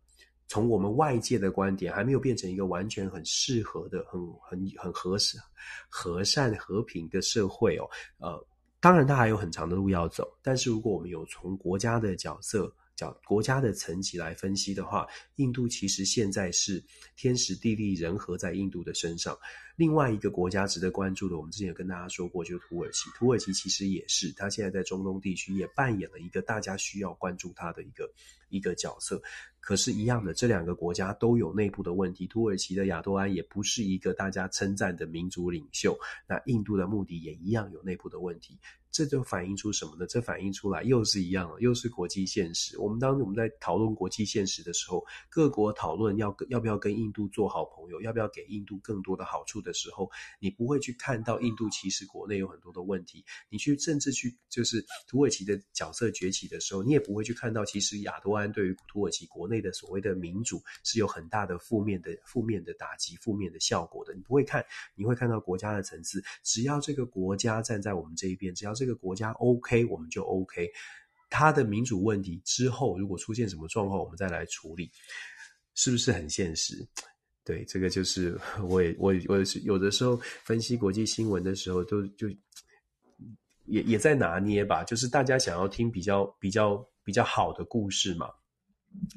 [0.48, 5.40] 从我们外界的观点，还没有变成一个完全很适合的、很很很和善、
[5.88, 7.88] 和善和平的社会哦。
[8.18, 8.44] 呃，
[8.80, 12.74] 当然他还有很长的路要走，但是如果我们有从国家的角色，
[13.24, 16.84] 国家的层级来分析的话，印度其实现在是
[17.16, 19.38] 天时地利人和在印度的身上。
[19.76, 23.08] 另外一个国家值得关注的，我们之前有跟大家说过，就土耳其。
[23.10, 28.12] 土耳其其实也是，它现在在中东地区也扮演了一个大家需要关注它的一个
[28.52, 29.20] 一个角色。
[29.58, 32.26] 可是，一样的，这两个国家都有内部的问题。
[32.26, 35.96] 土耳其的亚多安也不是一个大家称赞的民族领袖。
[36.28, 38.58] 那印度的穆迪也一样有内部的问题。
[38.90, 40.06] 这就反映出什么呢？
[40.06, 42.76] 这反映出来又是一样了，又是国际现实。
[42.78, 53.24] 我们当我们在讨论国际现实的时候，各国讨论要要不要跟印度做好朋友，要不要给印度更多的好处的时候，你不会去看到印度其实国内有很多的问题。
[53.48, 64.14] 你去甚至去就是土耳其的角色崛起的时候，你也不会去看到其实亚多安对于土耳其国内的所谓的民主是有很大的负面的负面的打击、负面的效果的。
[64.14, 64.64] 你不会看，
[64.94, 66.22] 你会看到国家的层次。
[66.42, 70.70] 只要这个国家站在我们这一边，只要这个国家 OK，我们就 OK。
[71.28, 74.90] 他的民主问题之后，如果出现什么状况，我们再来处理，
[75.74, 76.86] 是不是很现实？
[77.42, 78.38] 对，这个就是
[78.68, 82.28] 我也我我也是有的时候分析国际新闻的时候，都就
[83.64, 88.28] 也也在拿捏吧，就是大家想要听比较比较比较好的故事嘛。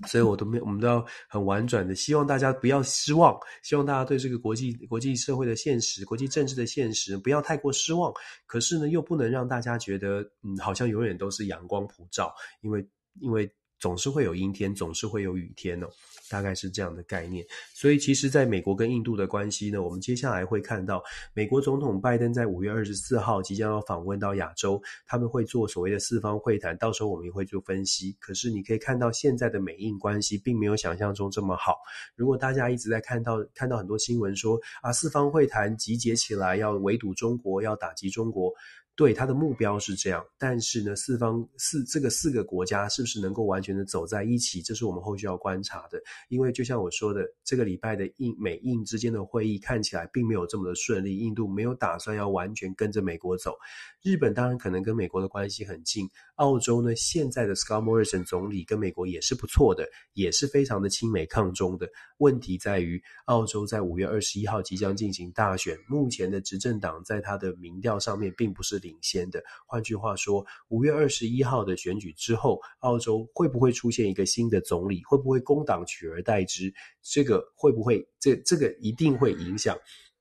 [0.07, 8.13] 所以，我都没，我们都要很婉转的，希望大家不要失望，希望大家对这个国际国际社会的现实、国际政治的现实不要太过失望。
[8.45, 12.87] 可是呢，又不能让大家觉得，嗯，好像永远都是阳光普照，因为，
[13.19, 13.51] 因为。
[13.79, 15.87] 总是会有阴天，总是会有雨天哦，
[16.29, 17.45] 大概是这样的概念。
[17.73, 21.03] 所以，其实，在美国跟印度的关系呢，我们接下来会看到，
[21.33, 28.15] 美国总统拜登在五月二十四号即将要访问到亚洲，他们会做所谓的四方会谈，到时候我们也会做分析。
[28.19, 31.77] 可是，你可以看到现在的美印关系并没有想象中这么好。
[32.15, 38.53] 如果大家一直在看到看到很多新闻说啊，四方会谈集结起来要围堵中国，要打击中国。
[38.97, 46.01] 对，他的目标是这样，但是呢，四方四这个四个国家是不是能够完全的走在一起，这是我们后续要观察的。
[46.29, 53.53] 因为就像我说的，这个礼拜的印美印之间的会议看起来并没有这么的顺利，印度没有打算要完全跟着美国走。
[54.01, 61.85] 日本当然可能跟美国的关系很近，澳洲呢，现在的 Scott Morrison 总理跟美国也是不错的，也是非常的亲美抗中的。
[62.19, 68.84] 问题在于，澳洲在五月二十一号即将进行大选，目前的执政党在他的民调上面并不是。
[68.85, 75.03] 领先的，换句话说，五月二十一号的选举之后，澳洲会不会出现一个新的总理？
[75.03, 76.71] 会不会工党取而代之？
[77.01, 78.07] 这个会不会？
[78.19, 79.75] 这这个一定会影响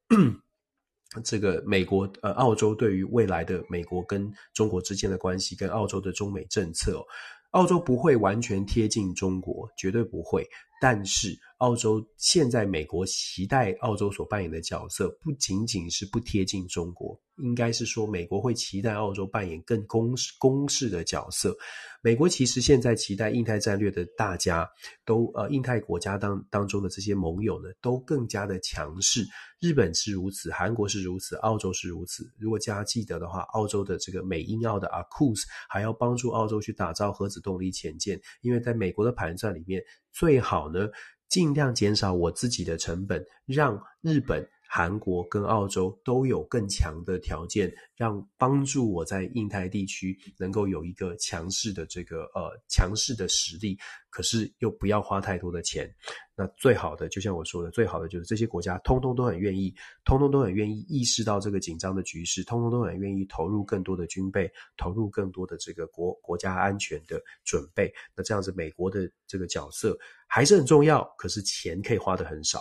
[1.23, 7.05] 这个美国呃澳洲对于未来的美国跟中国之间的关系，跟澳洲的中美政策。
[7.51, 10.45] 澳洲不会完全贴近中国，绝对不会。
[10.81, 21.57] 但是，澳洲现在美国期待澳洲所扮演的角色，不仅仅是不贴近中国，应该是说美国会期待澳洲扮演更公式公式的角色。
[22.03, 24.69] 美国其实现在期待印太战略的大家
[25.07, 29.27] 都呃，印太国家当当中的这些盟友呢，都更加的强势。
[29.61, 32.31] 日本是如此，韩国是如此，澳洲是如此。
[32.39, 39.83] 如果大家记得的话，澳洲的这个美英澳的 AUKUS 还要帮助澳洲去打造核子动力潜舰，因为在美国的盘算里面，
[40.13, 40.87] 最好呢，
[41.35, 44.49] 尽量减少我自己的成本，让日本。
[44.77, 53.79] 韩国跟澳洲都有更强的条件，让帮助我在印太地区能够有一个强势的这个呃强势的实力，
[54.11, 55.89] 可是又不要花太多的钱。
[56.35, 59.73] 那最好的，就像我说的，最好的就是这些国家通通都很愿意，
[60.05, 67.95] 通通都很愿意意识到这个紧张的局势，通通都很愿意投入更多的军备，投入更多的这个国国家安全的准备。
[68.17, 69.97] 那这样子，美国的这个角色
[70.27, 72.61] 还是很重要，可是钱可以花得很少。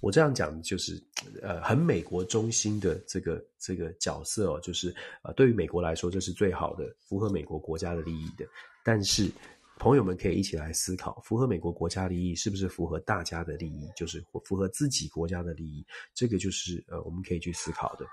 [0.00, 1.02] 我这样讲就是，
[1.42, 8.46] 呃，很美国中心的这个这个角色哦，就是呃，对于美国来说，这是最好的，符合美国国家的利益的。
[8.84, 9.30] 但是，
[9.78, 13.90] 朋友们可以一起来思考，符合美国国家利益是不是符合大家的利益？
[13.96, 15.84] 就是符合自己国家的利益，
[16.14, 18.06] 这个就是呃，我们可以去思考的。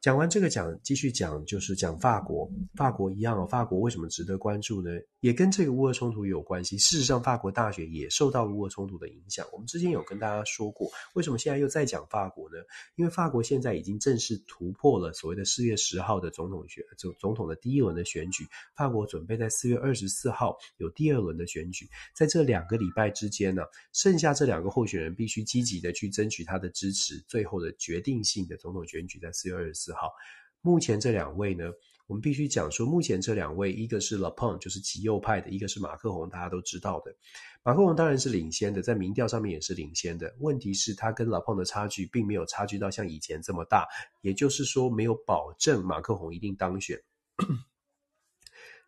[0.00, 2.48] 讲完这个讲，继续讲，就是讲法国。
[2.76, 4.90] 法国一样哦，法国为什么值得关注呢？
[5.18, 6.78] 也跟这个乌俄冲突有关系。
[6.78, 9.44] 事实上，法国大选也受到乌俄冲突的影响。
[9.52, 12.58] 我们之前有跟大家说过，为什么现在又在讲法国呢？
[12.94, 18.46] 因为法国现在已经正式突破了所谓的四月十号的总统选，总总统的第一轮的选举。
[18.76, 21.88] 法国准备在四月二十四号有第二轮的选举。
[22.14, 27.18] 在这两个礼拜之间呢，剩下这两个候选人必须积极的去争取他的支持。
[27.26, 30.08] 最后的决定性的总统选举在四月二十四号。
[30.08, 30.12] 好，
[30.60, 31.70] 目前这两位呢，
[32.06, 37.14] 我们必须讲说，目前这两位，一个是 Le Pen，就是极右派的；一个是马克宏，大家都知道的。
[37.62, 40.34] 马克宏当然是领先的，在民调上面也是领先的。
[40.40, 43.86] 问题是，他跟 Le Pen 的差距并没有差距到像以前这么大，
[44.22, 46.98] 也就是说，没有保证马克宏一定当选。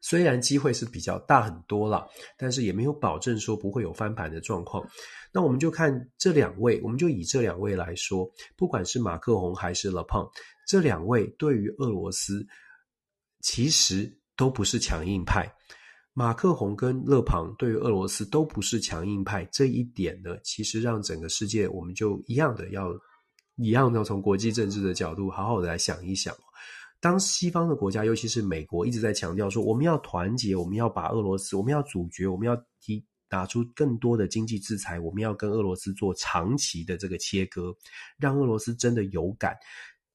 [0.00, 4.86] 虽然机会是比较大很多了，但是也没有保证说不会有翻盘的状况。
[5.32, 10.28] 那我们就看这两位，我们就以这两位来说，不管是马克宏还是勒庞
[10.66, 12.46] 这两位对于俄罗斯
[13.40, 15.52] 其实都不是强硬派。
[16.12, 22.90] 马克宏跟勒庞对于俄罗斯都不是强硬派，这一点呢，其实让整个世界我们就一样的要
[23.56, 26.34] 一样的要从国际政治的角度好好的来想一想。
[27.00, 37.74] 当西方的国家，尤其是美国，一直在强调说我们要团结，我们要把俄罗斯，我们要阻绝，我们要提拿出更多的经济制裁，我们要跟俄罗斯做长期的这个切割，
[38.18, 39.56] 让俄罗斯真的有感。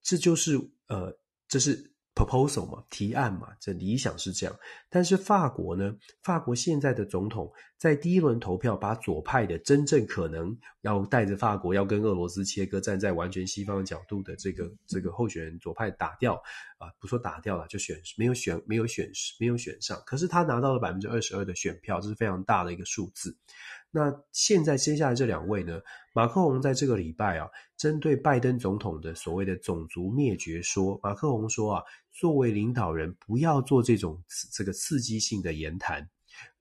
[0.03, 0.55] 这就是
[0.87, 1.11] 呃，
[1.47, 1.91] 这是。
[2.17, 4.55] proposal 嘛，提案嘛，这理想是这样。
[4.89, 5.93] 但是法国呢？
[6.23, 7.51] 法国现在的总统
[7.85, 16.33] 在第一轮投票，把左派的真正可能要带着法国要跟俄罗斯切割，站在完全西方角度的这个这个候选人左派打掉
[16.79, 19.07] 啊，不说打掉了，就选没有选没有选
[19.39, 20.01] 没有选上。
[20.03, 23.37] 可是他拿到了百分之二十二的选票，这是非常大的一个数字。
[23.91, 25.79] 那现在接下来这两位呢？
[26.11, 34.19] 马克龙在这个礼拜啊，针对拜登总统的所谓的种族灭绝说，马克龙说啊，作为领导人不要做这种
[34.51, 36.09] 这个刺激性的言谈，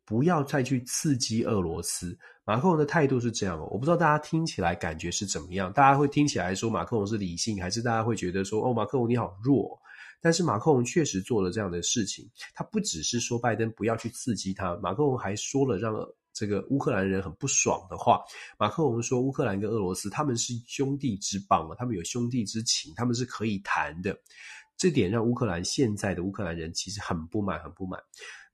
[0.04, 2.16] 不要再去刺激俄罗斯。
[2.44, 5.72] 马克龙的态度是这样哦，我不知道大家听起来感觉是怎么样？
[5.72, 9.78] 大家会听起来说马克龙是理性，还是大家会觉得说哦，马克龙你好弱？
[10.20, 15.94] 但是马克龙确实做了这样的事情，他不只是说拜登不要去刺激他，马克龙还说了让。
[16.36, 18.20] 这个乌克兰人很不爽的话，
[18.58, 24.18] 马克龙说乌克兰跟俄罗斯他们是兄弟之邦啊，他们有兄弟之情，他们是可以谈的。
[24.76, 28.00] 这点让乌克兰现在的乌克兰人其实很不满，很不满。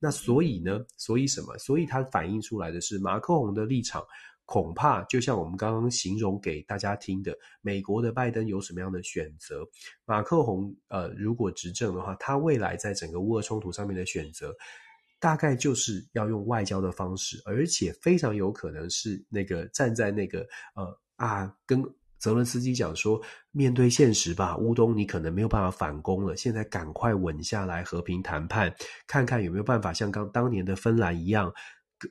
[0.03, 0.83] 那所以呢？
[0.97, 1.55] 所以什么？
[1.59, 4.03] 所以他反映出来的是马克宏的立场，
[4.45, 9.63] 恐怕就像我们刚刚形容给大家听的，美国的拜登有什么样的选择？
[10.05, 14.51] 马克宏呃，如果执政的话，他未来在整个乌俄冲突上面的选择。
[15.19, 20.39] 大概就是要用外交的方式，而且非常有可能是那个站在那个
[20.73, 21.79] 呃啊，跟
[22.21, 23.19] 泽伦斯基讲说，
[23.51, 28.73] 面对现实吧，乌东你可能没有办法反攻了，现在赶快稳下来和平谈判，
[29.07, 31.51] 看看有没有办法像刚当年的芬兰一样。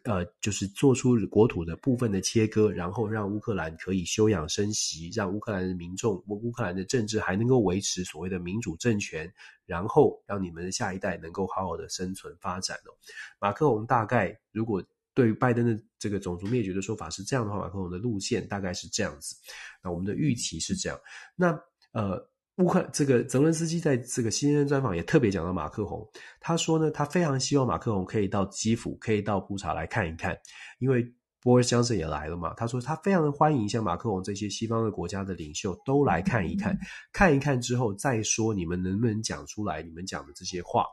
[0.05, 9.29] 呃，就是做出国土的部分的切割，然后让乌克兰可以休养生息，让乌克兰的民众、乌克兰的政治还能够维持所谓的民主政权，
[9.67, 12.95] 然后让你们的下一代能够好好的生存发展哦。
[13.41, 14.81] 马克龙大概如果
[15.15, 19.37] 对拜登的这个种族灭绝的说法是这样的话，马克龙的路线大概是这样子。
[19.83, 20.99] 那我们的预期是这样。
[21.37, 21.59] 那
[21.93, 22.29] 呃。
[22.57, 26.07] 乌克这个泽伦斯基在这个 CNN 专访也特别讲到马克龙，
[26.41, 30.37] 他说呢，他非常希望马克龙可以到基辅，可以到布查来看一看，
[30.79, 31.03] 因为
[31.43, 32.53] Boris Johnson 也来了嘛。
[32.53, 36.77] 他说他非常的欢迎像马克龙这些西方的国家的领袖都来看一看，
[37.15, 40.85] 看一看之后再说你们能不能讲出来你们讲的这些话。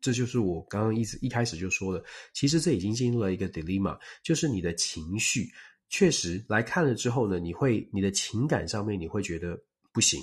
[0.00, 5.48] 这就是我刚刚一直一开始就说了，其实这已经进入了一个 dilemma，就是你的情绪
[5.88, 9.60] 确实来看了之后呢，你会你的情感上面你会觉得。
[9.92, 10.20] 不行，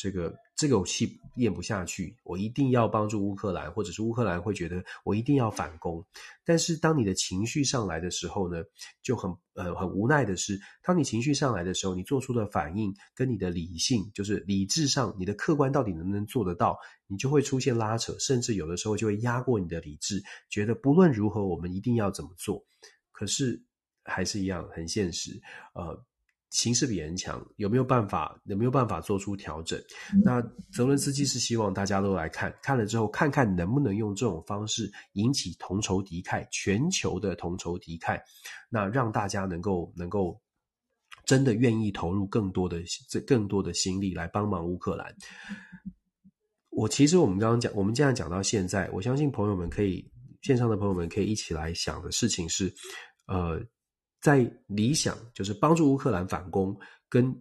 [0.00, 2.16] 这个这个气咽不下去。
[2.24, 6.02] 我一定要帮助乌克兰，或者是乌克兰会觉得我一定要反攻。
[6.42, 8.64] 但是当你的情绪上来的时候呢，
[9.02, 22.64] 就很呃很无奈的是，当你情绪上来的时候，你做出的反应跟你的理性，就是理智上你的客观到底能不能做得到，你就会出现拉扯，甚至有的时候就会压过你的理智，觉得不论如何我们一定要怎么做。
[23.12, 23.62] 可是
[24.02, 25.38] 还是一样很现实，
[25.74, 26.02] 呃。
[26.50, 28.36] 形势比人强，有没有办法？
[28.44, 29.80] 有没有办法做出调整？
[30.24, 30.42] 那
[30.72, 38.20] 泽伦斯基是希望大家都来看，看了之后，看看能不能用这种方式引起同仇敌忾，全球的同仇敌忾，
[38.68, 40.40] 那让大家能够能够
[41.24, 45.14] 真的愿意投入更多的这更多的心力来帮忙乌克兰。
[46.70, 50.04] 我其实我们刚刚讲，我们这样讲到现在，我相信朋友们可以
[50.42, 52.74] 线上的朋友们可以一起来想的事情是，
[53.26, 53.62] 呃。
[54.20, 57.34] 在理想就是帮助乌克兰反攻，跟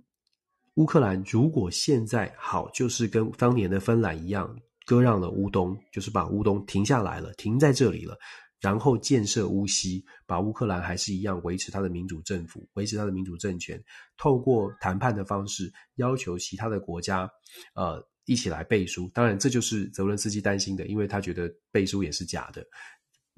[0.75, 8.17] 乌克兰如果现在好，就是跟当年的芬兰一样，割让了乌东，就是把乌东停下来了，停在这里了，
[8.61, 13.81] 然后建设乌西，把乌克兰还是一样维持他的民主政府，维持他的民主政权，
[14.17, 17.29] 透过谈判的方式要求其他的国家，
[17.75, 19.11] 呃，一起来背书。
[19.13, 22.65] 当然，这就是泽伦斯基担心的，因为他觉得背书也是假的。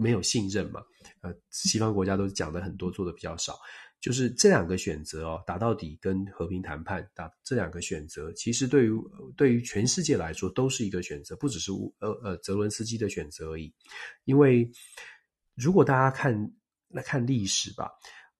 [0.02, 0.82] 没有信任嘛。
[1.22, 3.56] 呃，西方国家都讲的很多，做的比较少。
[4.02, 8.92] 就是这两个选择哦，打到底跟和平谈判，打这两个选择，其实对于
[9.38, 13.72] 对于全世界来说都是一个选择，不只是乌呃呃泽伦斯基的选择而已。
[14.26, 14.68] 因为
[15.56, 16.52] 如果大家看
[16.88, 17.92] 来看历史吧，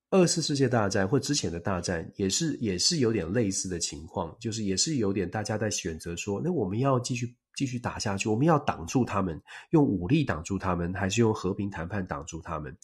[0.10, 12.76] 二次世界大战或之前的大战也是也是有点类似的情况，就是也是有点大家在选择说，那我们要继续继续打下去，我们要挡住他们，用武力挡住他们，还是用和平谈判挡住他们？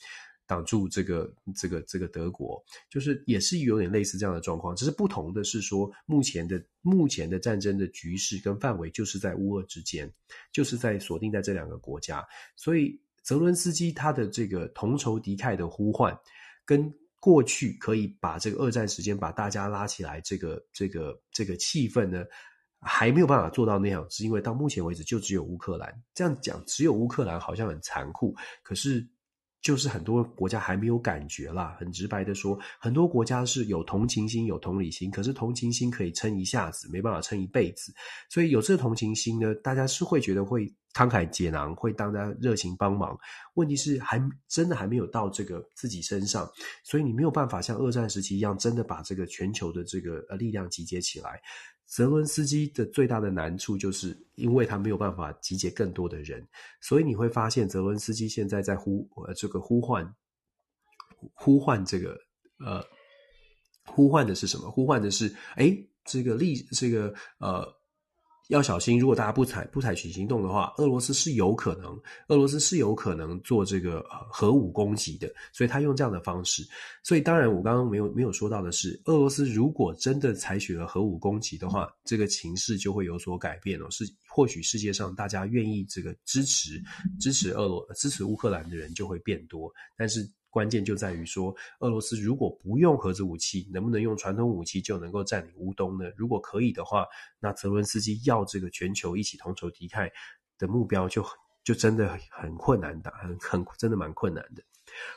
[0.45, 10.09] 挡住这个这个这个德国，就是也是有点类似这样的状况，只是不同的是说，目前的目前的战争的局势跟范围就是在乌俄之间，
[10.53, 16.17] 就是在锁定在这两个国家，所以泽伦斯基他的这个同仇敌忾的呼唤，
[16.63, 16.89] 跟
[17.19, 22.23] 过去可以把这个二战时间把大家拉起来，这个这个这个气氛呢，
[22.79, 26.01] 还没有办法做到那样，是因为到目前为止就只有乌克兰。
[26.13, 29.07] 这样讲，只有乌克兰好像很残酷，可是。
[29.59, 37.91] 就是很多国家还没有感觉啦，很直白的说，很多国家是有同情心、有同理心，可是同情心可以撑一下子，没办法撑一辈子。
[38.29, 43.17] 所以有这同情心呢，大家是会觉得会慷慨解囊，会当大家热情帮忙。
[43.55, 46.49] 问题是还真的还没有到这个自己身上，
[46.83, 51.41] 所以你没有办法像二战时期一样，真的把这个全球的这个呃力量集结起来。
[51.87, 56.45] 泽伦斯基的最大的难处，就是因为他没有办法集结更多的人，
[56.81, 60.15] 所以你会发现泽伦斯基现在在呼呃这个呼唤，
[61.33, 62.17] 呼唤这个
[62.59, 62.83] 呃
[63.85, 64.69] 呼唤的是什么？
[64.69, 65.75] 呼唤的是哎
[66.05, 67.77] 这个力这个呃。
[68.49, 76.65] 要小心，如果大家不采不采取行动的话，俄罗斯是有可能，俄罗斯是有可能做这个呃核武攻击的，所以他用这样的方式。
[77.03, 83.89] 所以当然，我刚刚没有没有说到的是，俄罗斯如果真的采取了核武攻击的话，这个情势就会有所改变了。
[83.91, 86.81] 是或许世界上大家愿意这个支持
[87.19, 90.29] 支持俄罗支持乌克兰的人就会变多，但是。
[90.49, 96.05] 关键就在于说，俄罗斯如果不用核子武器，能不能用传统武器就能够占领乌东呢？
[96.15, 97.05] 如果可以的话，
[97.39, 100.09] 那泽伦斯基要这个全球一起同仇敌忾
[100.57, 101.23] 的目标就
[101.63, 104.63] 就真的很很困难的，很很真的蛮困难的。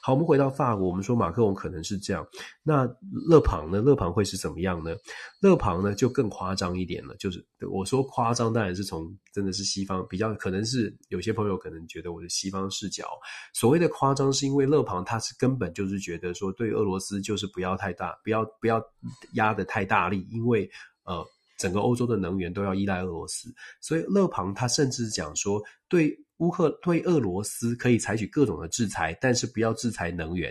[0.03, 2.27] 好，我们回到法国，我们说马克龙可能是这样，
[2.63, 2.85] 那
[3.29, 3.81] 勒庞呢？
[3.81, 4.95] 勒庞会是怎么样呢？
[5.41, 13.07] 勒庞呢就更夸张一点了，就是我说夸张，当然是从真的是西方比较，可能是有些朋友可能觉得我是西方视角。
[13.55, 18.83] 所谓的夸张，是因为勒庞他是根本就是觉得说，对俄罗斯就是不要太大，不要不要
[19.35, 20.71] 压得太大力，因为
[21.05, 21.25] 呃
[21.61, 26.19] 整个欧洲的能源都要依赖俄罗斯，所以勒庞他甚至讲说对。
[26.41, 30.51] 乌克对俄罗斯可以采取各种的制裁，但是不要制裁能源。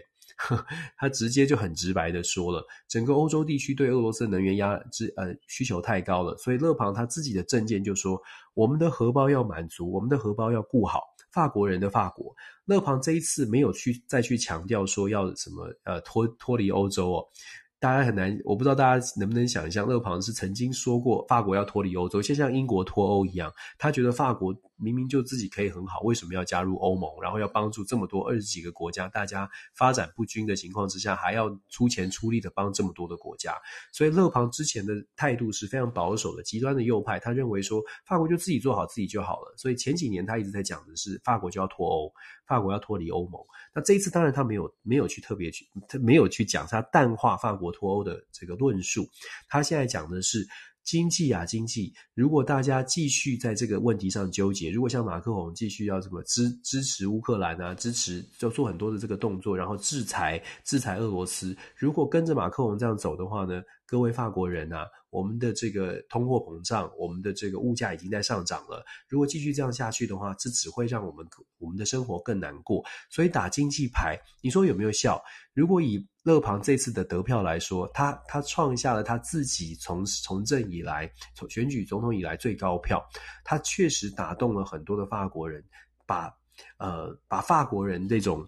[0.95, 8.21] 他直接就很直白的说了，整个欧洲地区对俄罗斯能源压制呃需求太高了，所以勒庞他自己的政见就说，
[8.53, 11.01] 我们的荷包要满足，我们的荷包要顾好，
[11.31, 12.35] 法国人的法国。
[12.65, 17.25] 勒庞这一次没有去再去强调说要什么呃脱脱离欧洲哦。
[17.79, 23.51] 大家很难，我不知道大家能不能想象，勒庞是曾经说过法国要脱离欧洲，就像英国脱欧一样。
[23.77, 27.09] 他觉得法国明明就自己可以很好，为什么要加入欧盟？
[27.21, 33.53] 然后要帮助这么多二十几个国家，大家发展不均的情况之下，还要出钱出力的帮这么多的国家。
[33.91, 37.19] 所以勒庞之前的态度是非常保守的，极端的右派。
[37.19, 39.53] 他认为说法国就自己做好自己就好了。
[39.57, 42.13] 所以前几年他一直在讲的是法国就要脱欧，
[42.47, 43.41] 法国要脱离欧盟。
[43.75, 49.07] 那这一次当然他没有没有去特别去，他没有去讲，他淡化法国脱欧的这个论述。
[49.47, 50.47] 他现在讲的是
[50.83, 51.93] 经济啊，经济。
[52.13, 61.55] 如果大家继续在这个问题上纠结，如果像马克宏继续要什么支支持乌克兰啊，支持就做很多的这个动作，然后制裁制裁俄罗斯。
[61.75, 64.85] 如果跟着马克宏这样走的话呢，各位法国人啊。
[65.11, 68.85] 我们的这个通货膨胀，我们的这个物价已经在上涨了。
[69.07, 71.25] 如果继续这样下去的话，这只会让我们
[71.57, 72.85] 我们的生活更难过。
[73.09, 75.19] 所以打经济牌，你说有没有效？
[75.55, 83.03] 如果以勒庞这次的得票来说，他他创下了他自己从从政以来，从选举总统以来最高票。
[83.43, 85.63] 他确实打动了很多的法国人，
[86.05, 86.31] 把
[86.77, 88.47] 呃把法国人这种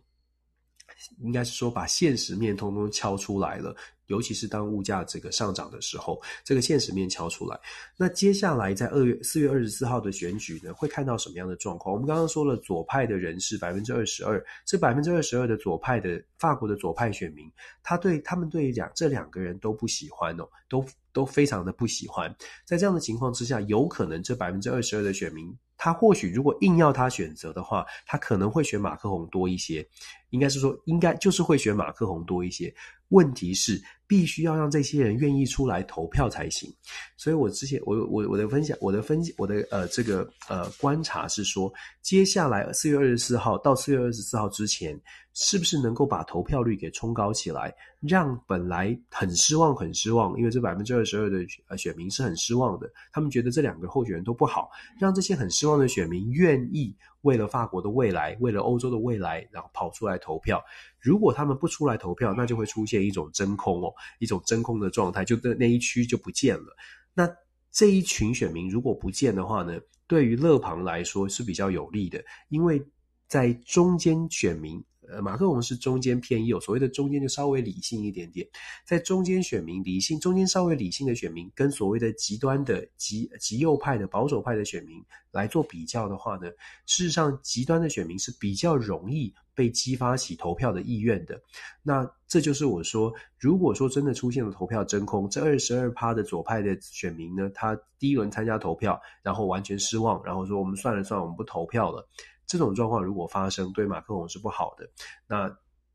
[1.21, 3.75] 应该是说把现实面通通敲出来了。
[4.11, 7.57] 尤其是当物价这个上涨的时候，这个现实面敲出来。
[7.95, 11.93] 那接下来在二月四月二十四号的选举呢，会看到什么样的状况？
[11.93, 17.49] 我们刚刚说了，左派的人是百分之二十二，这百分之二十二的左派的法国的左派选民，
[17.81, 22.29] 他对他们对两这两个人都不喜欢哦，都都非常的不喜欢。
[22.65, 29.87] 在这样的情况之下，有可能这百分之二十二的选民，他或许如果硬要他选择的话，他可能会选马克宏多一些。
[30.31, 32.73] 应该是说，应该就是会选马克宏多一些。
[33.09, 36.73] 问题是，必须要让这些人愿意出来投票才行。
[37.17, 41.69] 所以我之前，我我我的分享，我的分我的呃这个呃观察是说，
[42.01, 44.97] 接下来四月二十四号到四月二十四号之前，
[45.33, 56.95] 是不是能够把投票率给冲高起来，让本来很失望很失望，因为这百分之二十二的呃选民是很失望的，他们觉得这两个候选人都不好，让这些很失望的选民愿意。
[57.21, 60.63] 为了法国的未来，为了欧洲的未来，然后跑出来投票。
[60.99, 66.75] 如果他们不出来投票，那就会出现一种真空哦，一种真空的状态，就那那一区就不见了。
[67.13, 67.29] 那
[67.71, 72.85] 这一群选民如果不见的话呢，对于勒庞来说是比较有利的，因为
[73.27, 74.83] 在中间选民。
[75.11, 78.47] 呃，马克龙是中间偏右，所谓的中间就稍微理性一点点，
[78.85, 86.47] 在中间选民理性，中间稍微理性的选民跟所谓的极端的极极右派的保守派的选民来做比较的话呢，
[86.85, 91.41] 事实上极端的选民是比较容易被激发起投票的意愿的。
[91.83, 102.07] 那这就是我说，如果说真的出现了投票真空，这二十二趴的左派的选民呢，他第一轮参加投票，然后完全失望，然后说我们算了算了，我们不投票了。
[102.51, 104.85] 这种状况如果发生，对马克龙是不好的。
[105.25, 105.49] 那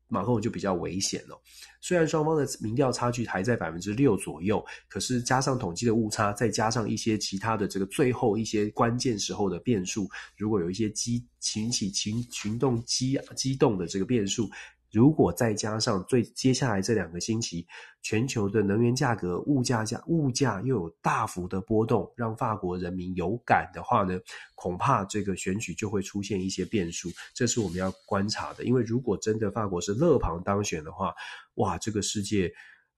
[0.07, 1.39] 马克龙就比较危险了。
[1.81, 14.49] 虽然双方的民调差距还在百分之六左右，可是加上统计的误差，再加上一些其他的这个最后一些关键时候的变数，如果有一些激群起群群动激激动的这个变数。
[14.91, 17.67] 如果再加上最接下来这两个星期，
[18.01, 24.17] 全球的能源价格、物价价物价又有大幅的波动，让法国人民有感的话呢，
[24.55, 28.63] 恐怕这个选举就会出现一些变数，这是我们要观察的。
[28.63, 31.13] 因为如果真的法国是勒庞当选的话，
[31.55, 32.49] 哇，这个世界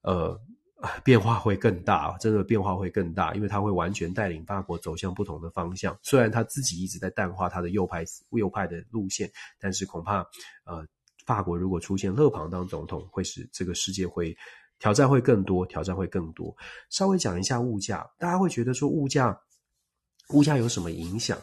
[0.04, 0.40] 呃
[1.04, 5.98] 变化会更大，真的变化会更大，因为他会完全带领法国走向不同的方向。
[6.04, 10.20] 虽然他自己一直在淡化他的右派右派的路线，但是恐怕
[10.66, 10.86] 呃。
[11.30, 14.36] 法国如果出现勒庞当总统，会使这个世界会
[14.80, 16.52] 挑战会更多，挑战会更多。
[16.90, 19.40] 稍微讲一下物价，大家会觉得说物价
[20.34, 21.38] 物价有什么影响？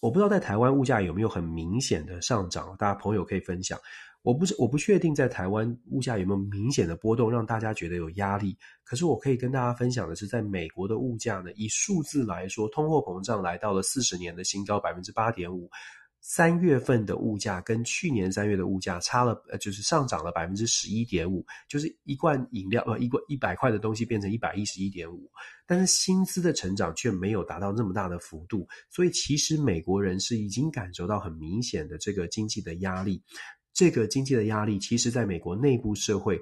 [0.00, 3.76] 我不知道在台湾物价有没有很明显的上涨，大家朋友可以分享。
[4.22, 8.56] 我不是我不确定在台湾物价有没有明显的波动，让大家觉得有压力。
[8.84, 15.68] 可是我可以跟大家分享的是，在美国的物价呢，以数字来说，通货膨胀来到了四十年的新高，百分之八点五。
[16.28, 25.30] 三月份的物价跟去年三月的物价差了，呃，就是上涨了百分之十一点五，就是一罐饮料，呃，一罐一百块的东西变成一百一十一点五，
[25.66, 33.22] 但是薪资的成长却没有达到那么大的幅度，所以其实美国人是已经感受到很明显的这个经济的压力，
[33.72, 36.36] 这个经济的压力，其实在美国内部社会，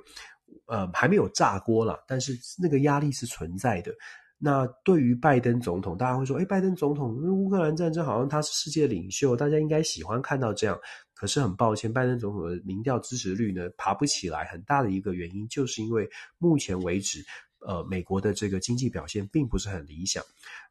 [0.66, 3.92] 呃，还没有炸锅了，但是那个压力是存在的。
[4.38, 10.78] 那对于拜登总统，大家会说：“诶，拜登总统，乌克兰战争好像他是世界领袖，大家应该喜欢看到这样。”
[11.14, 16.06] 可是很抱歉，拜登总统的民调支持率呢，爬不起来，很大的一个原因就是因为
[16.38, 17.24] 目前为止，
[17.60, 20.22] 呃，美国的这个经济表现并不是很理想。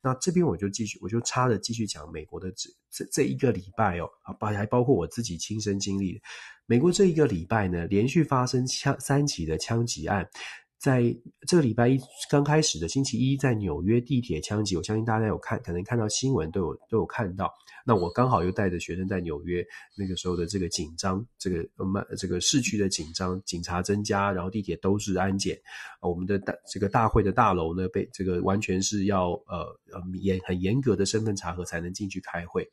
[0.03, 6.22] 那这边我就继续，我就插着继续讲美国的这这这一个礼拜哦，啊，包还包括我自己亲身经历，
[6.68, 10.30] 美国这一个礼拜呢，连续发生枪三起的枪击案。
[10.84, 11.16] 在
[11.48, 11.98] 这个礼拜一
[12.30, 17.50] 刚开始的星期一，在纽约地铁枪击，我相信大家有看，可能看到新闻都有都有看到。
[17.86, 19.66] 那我刚好又带着学生在纽约，
[19.98, 25.58] 那个时候的这个紧张，这个呃这个市区的紧张，警察增加，然后地铁都是安检。
[26.02, 29.60] 我们的大这个大会的大楼呢，被这个完全是要呃
[29.94, 32.70] 呃严很严格的身份查核才能进去开会。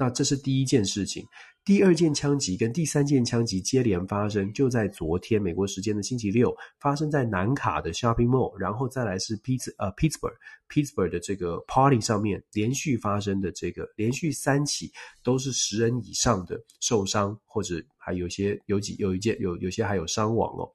[0.00, 1.22] 那这是第一件事情，
[1.62, 10.32] 第二件枪击跟第三件枪击接连发生，就在昨天美国时间的星期六，发生在南卡的 Shopping Mall，然后再来是 Pitts 呃 Pittsburgh
[10.70, 14.90] Pittsburgh 的这个 Party 上面连续发生的这个连续三起，
[15.22, 20.66] 都是十人以上的受伤，或者还有些有几有一件有有些还有伤亡哦。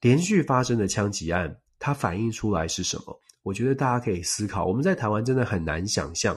[0.00, 3.16] 连续发生的枪击案，它反映出来是什么？
[3.44, 6.36] 我觉得大家可以思考，我们在台湾真的很难想象。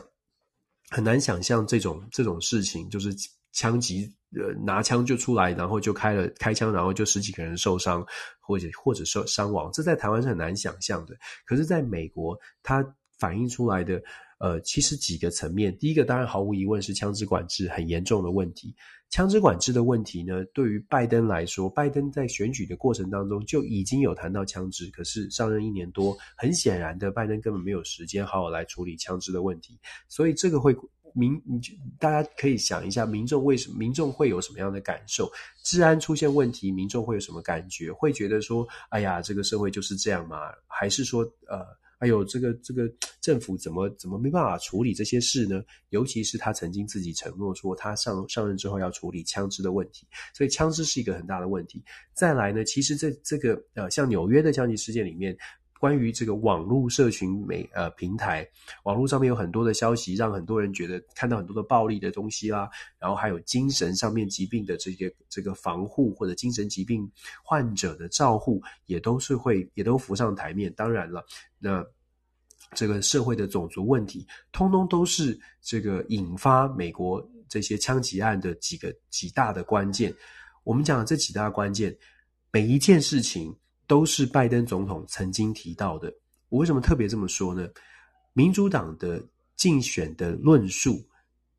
[0.92, 3.10] 很难想象这种这种事情，就是
[3.54, 8.06] 枪击，呃，拿枪就出来，然后就开了开枪，然后就十几个人受伤，
[8.42, 11.16] 或者或者受伤亡，这在台湾是很难想象的。
[11.46, 12.86] 可是，在美国，它
[13.18, 14.02] 反映出来的，
[14.40, 18.76] 呃，其实几个层面，第一个当然毫无疑问是枪支管制很严重的问题。
[19.12, 30.74] 枪支管制的问题呢，对于拜登来说，拜登在选举的过程当中就已经有谈到枪支，可是上任一年多，很显然的，拜登根本没有时间好好来处理枪支的问题，所以这个会
[31.14, 31.38] 民，
[32.00, 35.30] 大家可以想一下，民众为什么，民众会有什么样的感受？
[35.62, 37.92] 治安出现问题，民众会有什么感觉？
[37.92, 40.38] 会觉得说，哎呀，这个社会就是这样吗？
[40.68, 41.81] 还是说，呃？
[42.02, 42.92] 还有，这个这个
[43.22, 45.62] 政府怎么怎么没办法处理这些事呢？
[45.90, 51.84] 尤其是他曾经自己承诺说，他上上任之后要处理枪支的问题，所以枪支是一个很大的问题。
[52.16, 55.38] 再来呢，其实这这个呃，像纽约的枪击事件里面。
[55.82, 58.48] 关于这个网络社群媒呃平台，
[58.84, 62.70] 网络上面有很多的消息，让很多人觉得看到很多的暴力的东西啦，
[63.00, 67.12] 然后还有精神上面疾病的这些这个防护或者精神疾病
[67.44, 70.72] 患者的照护，也都是会也都浮上台面。
[70.76, 71.26] 当然了，
[71.58, 71.84] 那
[72.76, 80.14] 这个社会的种族问题，通通都是这个引发美国这些枪击案的几个几大的关键。
[80.64, 81.98] 我们讲的这几大关键，
[82.52, 83.52] 每一件事情。
[83.92, 86.10] 都是拜登总统曾经提到的。
[86.48, 87.68] 我为什么特别这么说呢？
[88.32, 89.22] 民主党的
[89.58, 91.06] 竞选的论述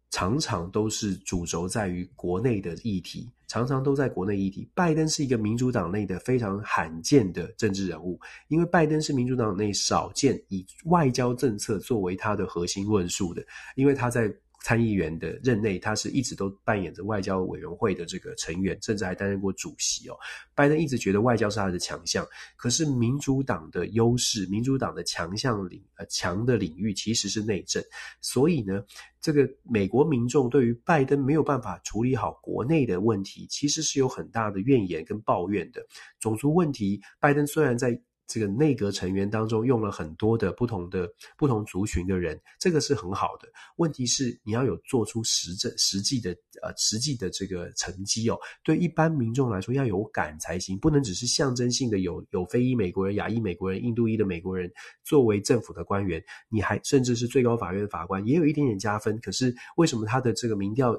[0.09, 4.67] 常常都是主轴在于国内的议题，常常都在国内议题。
[4.75, 8.19] 拜登是一个民主党内的非常罕见的政治人物，
[8.49, 13.45] 因为拜登是民主党内少见以外交政策作为他的核心论述的，
[13.77, 14.35] 因为他在。
[14.63, 20.17] 参议员的任内，他是一直都扮演着外交委员会的这个成员，甚至还担任过主席哦。
[20.55, 27.83] 拜登一直觉得外交是他的强项，可是民主党的优势，民主党的强项领呃强的领域其实是内政，
[28.21, 28.85] 所以呢，
[29.21, 35.85] 这个美国民众对于拜登没有办法处理好国内的问题，其实是有很大的怨言跟抱怨的。
[36.21, 43.49] 种族问题，拜登虽然在这个内阁成员当中用了很多的不同的不同族群的人，这个是很好的。
[43.77, 46.31] 问题是你要有做出实证、实际的
[46.63, 48.39] 呃实际的这个成绩哦。
[48.63, 54.71] 对一般民众来说要有感才行，不能只是象征性的有有非裔美国人、亚裔美国人、印度裔的美国人
[55.05, 59.21] 作为政府的官员，你还甚至是最高法院法官也有一点点加分。
[59.21, 60.97] 可是为什么他的这个民调？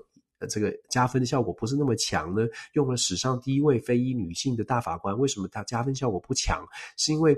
[0.48, 2.48] 这个加分的效果不是那么强呢？
[2.74, 6.66] 用了史上第一位非裔女性的大法官，为什么她加分效果不强？
[6.98, 7.38] 是因为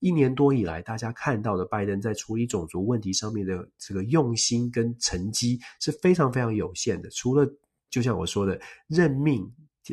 [0.00, 7.08] 一年多以来，大家看到的拜登在处理种族问题上面的这个用心跟成绩是非常非常有限的。
[7.10, 7.50] 除了
[7.88, 9.50] 就像我说的任命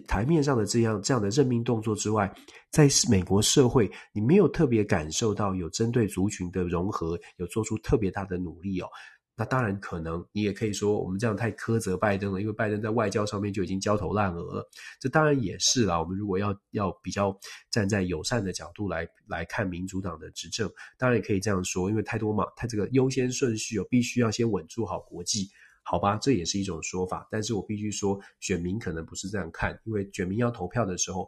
[0.07, 2.33] 台面上的这样这样的任命动作之外，
[2.71, 8.87] 在美国社会，你没有特别感受到有针对族群的融合，有做出特别大的努力哦。
[9.35, 14.69] 那当然可能，你也可以说我们这样太苛责拜登了，因为拜登在外交上面就已经焦头烂额了。
[14.99, 15.99] 这当然也是啦。
[15.99, 17.35] 我们如果要要比较
[17.71, 25.49] 站在友善的角度来来看民主党的执政，当然也可以这样说，因为太多嘛，他这个优先顺序哦，必须要先稳住好国际，
[25.81, 26.15] 好吧？
[26.21, 27.27] 这也是一种说法。
[27.31, 31.27] 但是我必须说，选民可能不是这样看，因为选民要投票的时候。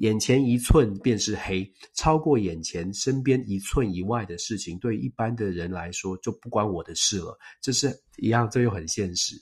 [0.00, 7.38] 眼前一寸便是黑，超过眼前身边一寸以外的事情，对一般的人来说就不关我的事了。
[7.60, 9.36] 这是一样，这又很现实。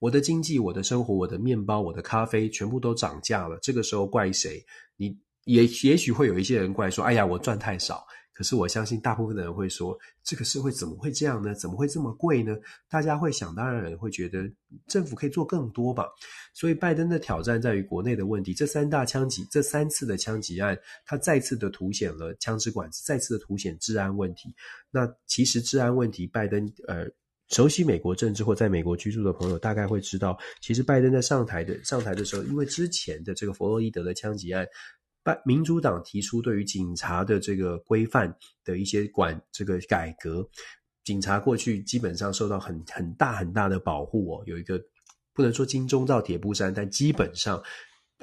[0.00, 3.56] 我的经济、我的生活、我的面包、我的咖啡，全部都涨价了。
[3.62, 4.60] 这个时候怪谁？
[4.96, 8.04] 你也也许会有一些人怪说：“哎呀，我赚太少。”
[8.38, 11.52] 可是我相信大部分的人会说，这个社会怎么会这样呢？
[11.56, 12.56] 怎么会这么贵呢？
[12.88, 14.48] 大家会想当然会觉得
[14.86, 16.06] 政府可以做更多吧。
[16.54, 18.54] 所以拜登的挑战在于国内的问题。
[18.54, 24.54] 这三大枪击，这三次的枪击案，他再次的凸显了枪支管制，再次的凸显治安问题。
[24.92, 27.08] 那其实治安问题，拜登呃
[27.48, 34.64] 熟悉美国政治或在美国居住的朋友大概会知道，其实拜登在上台的上台的时候，因为之前的这个弗洛伊德的枪击案。
[35.44, 38.32] 民主党提出对于警察的这个规范
[38.64, 40.48] 的一些管这个改革，
[41.04, 44.80] 警察过去基本上受到很很大很大的保护哦，有一个
[45.32, 47.62] 不能说金钟罩铁布衫，但基本上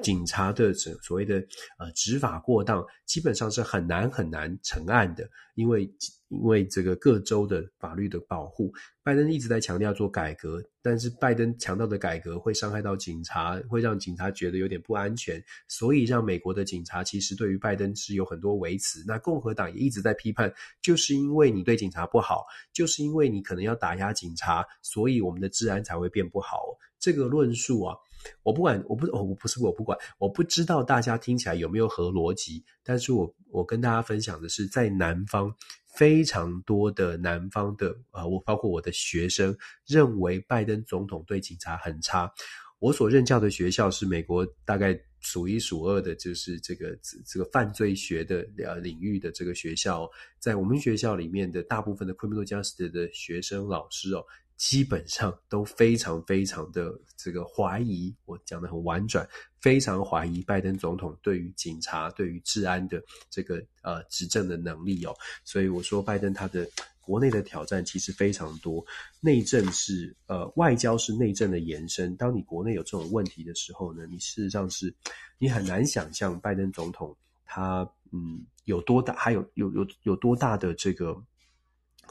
[0.02, 1.36] 警察的所谓的
[1.80, 5.92] 呃执法过当，基本上是很难很难成案的，因为。
[6.36, 8.72] 因为这个各州的法律的保护，
[9.04, 19.04] 拜登一直在强调做改革，但是拜登强调的改革会伤害到警察，会让警察觉得有点不安全，所以让美国的警察其实对于拜登是有很多维持。
[19.08, 26.64] 那共和党也一直在批判，就是因为你对警察不好，就是因为你可能要打压警察，所以我们的治安才会变不好。
[27.00, 27.96] 这个论述啊。
[28.42, 35.54] 我不管，我不，我不是我不管，我不知道大家听起来有没有合逻辑，但是我我跟大家分享的是，在南方
[35.96, 42.32] 非常多的南方的呃，我包括我的学生认为拜登总统对警察很差。
[42.80, 54.24] 我所任教的学校是美国大概数一数二的，就是这个这个犯罪学的呃领域的这个学校，在我们学校里面的大部分的 criminal justice 的学生老师哦。
[54.58, 59.28] 基本上都非常非常的这个怀疑，我讲得很婉转，
[59.60, 65.14] 非常怀疑拜登总统对于警察、对于治安的这个呃执政的能力哦。
[65.44, 66.68] 所以我说，拜登他的
[67.02, 68.84] 国内的挑战其实非常多，
[69.20, 72.16] 内政是呃外交是内政的延伸。
[72.16, 74.94] 当你国内有这种问题的时候呢，你事实上是
[75.38, 81.22] 你很难想象拜登总统他嗯，有多大，还有有有有多大的这个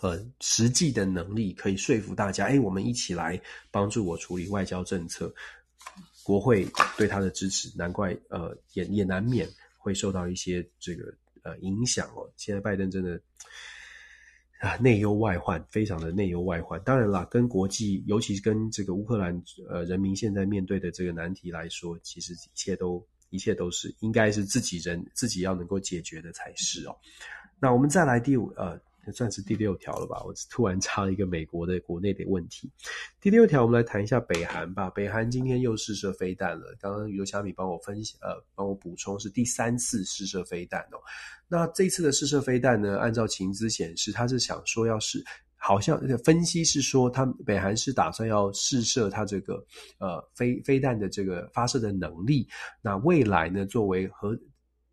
[0.01, 2.47] 呃实际的能力可以说服大家？
[2.47, 3.40] 哎，我们一起来
[3.70, 5.32] 帮助我处理外交政策，
[6.22, 6.66] 国会
[6.97, 12.30] 对他的支持，难怪呃也也难免会受到一些这个呃影响哦。
[12.36, 13.20] 现在拜登真的。
[14.61, 16.80] 啊，内忧外患，非常的内忧外患。
[16.84, 26.97] 当然啦，跟国际，尤其是跟这个乌克兰呃人民现在面对的这个难题来说，其实一切都一切都是应该是自己人自己要能够解决的才是哦。
[27.61, 28.80] 那我们再来第五呃。
[29.13, 30.23] 算是第六条了吧？
[30.25, 32.71] 我突然插了一个美国的国内的问题。
[33.21, 34.91] 第六条，我们来谈一下北韩吧。
[34.91, 36.77] 北韩今天又试射飞弹了。
[36.81, 40.99] 刚刚刘虾米帮我分析，呃，帮我补充是第三次试射飞弹哦。
[41.49, 42.99] 那这次的试射飞弹呢？
[42.99, 45.25] 按照情资显示，他是想说要试，
[45.57, 49.65] 好像分析是说，他北韩是打算要试射他这个
[49.99, 52.49] 呃飞飞弹的这个发射的能力。
[52.81, 54.39] 那未来呢，作为核。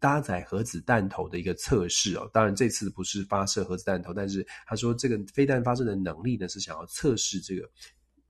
[0.01, 7.69] 搭载核子弹头的一个测试哦，当然这次不是发射核子弹头，但是他说这个飞弹发射的能力呢，是想要测试这个，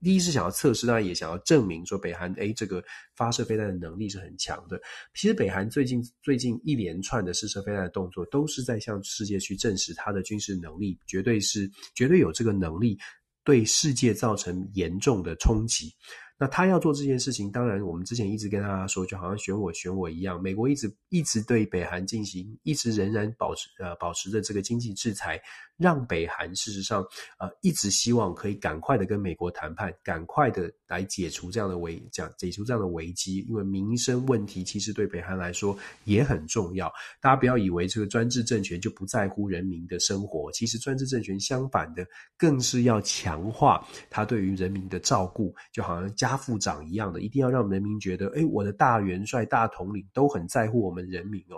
[0.02, 2.84] 第一是想要测试，当然也想要证明说北韩诶这个
[3.16, 4.78] 发射飞弹的能力是很强的。
[5.14, 12.98] 其实北韩最近最近一连串的试射飞弹的动作，都是在向世界去证实它的军事能力绝对是绝对有这个能力
[13.44, 15.90] 对世界造成严重的冲击。
[16.38, 25.40] 那他要做这件事情，当然我们之前一直跟大家说，就好像选我选我一样，美国一直一直对北韩进行，一直仍然保持呃保持着这个经济制裁。
[25.82, 27.04] 让北韩事实上，
[27.38, 33.44] 呃，一直希望可以赶快的跟美国谈判，赶快的来解除这样的危，这样解除这样的危机。
[33.48, 36.90] 因为民生问题其实对北韩来说也很重要。
[37.20, 42.06] 大家不要以为这个专制政权就不在乎人民的生活，其实专制政权相反的，
[42.38, 51.56] 更是要强化他对于人民的照顾，就好像家父长一样的，一定要让人民觉得，诶，我的大元帅、大统领都很在乎我们人民哦。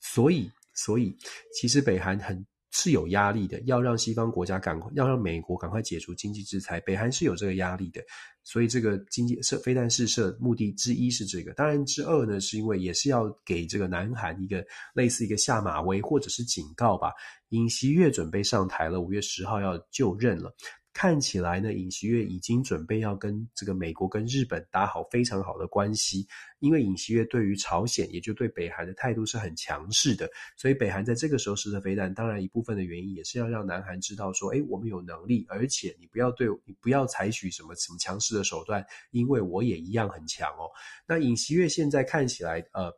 [0.00, 1.14] 所以，所以
[1.52, 2.44] 其实北韩很。
[2.76, 6.80] 是有压力的，要让西方国家赶快，要让美国赶快解除经济制裁。
[6.80, 8.02] 北韩是有这个压力的，
[8.42, 11.54] 所以这个经济射飞弹试射目的之一是这个。
[11.54, 17.12] 当然之二呢，是因为也是要给这个南韩一个类似一个下马威或者是警告吧。
[17.50, 20.52] 尹锡悦准备上台了，五月十号要就任了。
[20.94, 26.24] 看起来呢，尹锡悦已经准备要跟这个美国跟日本打好非常好的关系，
[26.60, 40.70] 因为尹锡悦对于朝鲜，也就对北韩的态度是很强势的，所以北韩在这个时候试射飞弹，当然一部分的原因也是要让南韩知道说，诶，我们有能力，而且你不要对你不要采取什么什么强势的手段，因为我也一样很强哦。
[41.08, 42.92] 那尹锡悦现在看起来，呃，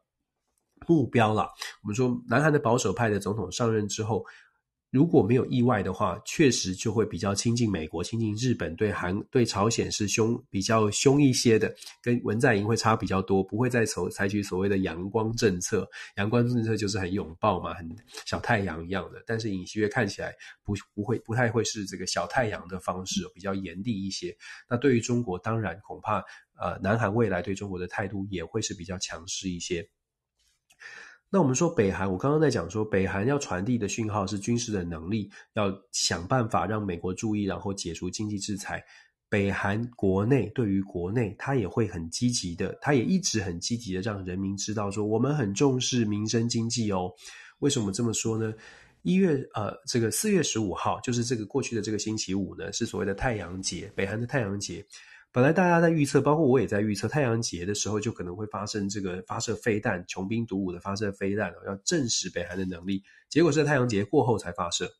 [0.87, 1.51] 目标了，
[1.83, 4.23] 我们说南韩的保守派的总统上任之后。
[4.91, 15.87] 如果没有意外的话，确实就会比较亲近美国、亲近日本，对韩、对朝鲜是凶比较凶一些的，跟文在寅会差比较多，不会再采采取所谓的阳光政策。
[16.17, 17.87] 阳光政策就是很拥抱嘛，很
[18.25, 19.23] 小太阳一样的。
[19.27, 20.33] 但是尹锡悦看起来
[20.65, 24.35] 不不会不太会是这个小太阳的方式，比较严厉一些。
[24.69, 26.25] 那对于中国，当然恐怕
[26.59, 29.87] 呃，南韩未来对中国的态度也会是比较强势一些。
[31.37, 38.83] 那我们说北韩，我刚刚在讲说北韩要传递的讯号是军事的能力，要想办法让美国注意，然后解除经济制裁。
[39.29, 47.13] 北韩国内对于国内，他也会很积极的，他也一直很积极的让人民知道说，我们很重视民生经济哦。
[47.59, 48.55] 为什么这么说呢？
[49.03, 54.83] 一月呃，这个四月十五号，就是这个过去的这个星期五呢，是所谓的太阳节，北韩的太阳节。
[55.37, 63.05] 本来大家在预测，包括我也在预测，太阳节的时候就可能会发生这个发射飞弹、穷兵黩武的发射飞弹，要证实北韩的能力。
[63.29, 64.91] 结果是太阳节过后才发射。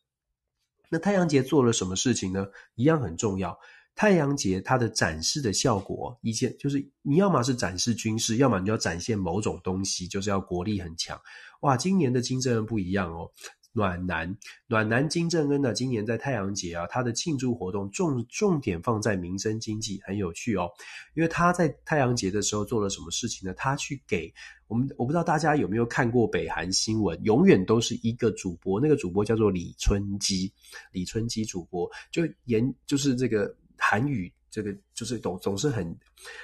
[0.91, 2.47] 那太阳节做了什么事情呢？
[2.75, 3.59] 一样很重要。
[3.95, 11.19] 太阳节它的展示的效果，一件就是你要么是展示军事，要么你就要展现某种东西，就是要国力很强。
[11.63, 13.33] 哇，今年的金正恩不一样哦。
[13.77, 14.35] 暖男，
[14.67, 15.75] 暖男金正恩呢？
[15.75, 20.67] 今年在太阳节啊，他的庆祝活动重重点放在民生经济，很有趣哦。
[21.13, 23.53] 因为他在太阳节的时候做了什么事情呢？
[23.53, 24.33] 他去给
[24.67, 30.51] 我们，我不知道大家有没有看过北韩新闻，永远都是一个主播，那个主播叫做李春基，
[30.91, 34.33] 李春基主播就言就是这个韩语。
[34.57, 35.95] 这个就是总总是很、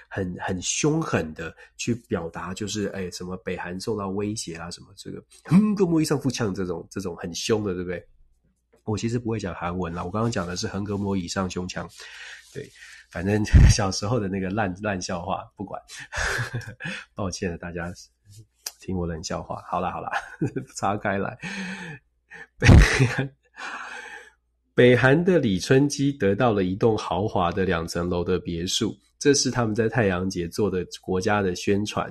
[0.06, 8.06] 很、很凶狠的去表达，就是哎，什么北韩受到威胁啊，什么这个哼，格摩一上腹腔这种这种很凶的，对不对？
[8.84, 11.88] 我其实不会讲韩文啦，我刚刚讲的是横膈膜以上胸腔，
[12.52, 12.70] 对，
[13.10, 13.42] 反正
[13.74, 15.80] 小时候的那个烂烂笑话，不管，
[17.16, 17.90] 抱歉了，大家
[18.78, 19.62] 听我冷笑话。
[19.66, 20.12] 好啦好啦，
[20.76, 21.38] 岔开来。
[24.74, 32.10] 北韩的李春基得到了一栋豪华的两层楼的别墅，这是他们在太阳节做的国家的宣传。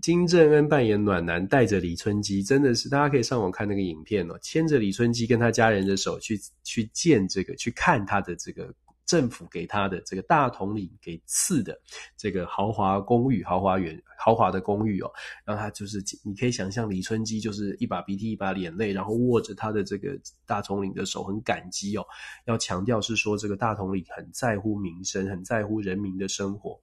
[0.00, 8.72] 金正恩扮演暖男，带着李春基，真的是大家可以上网看那个影片哦，牵着李春基跟他家人的手去去见这个，去看他的这个。
[9.10, 11.76] 政府给他的这个大统领给赐的
[12.16, 15.10] 这个豪华公寓、豪华园、豪华的公寓哦，
[15.44, 20.16] 让他就是你可以想象李春基就是一把鼻涕一把眼泪，然后握着他的这个
[20.46, 22.06] 大统领的手，很感激哦。
[22.44, 26.80] 要强调是说这个大统领很在乎民生，很在乎人民的生活。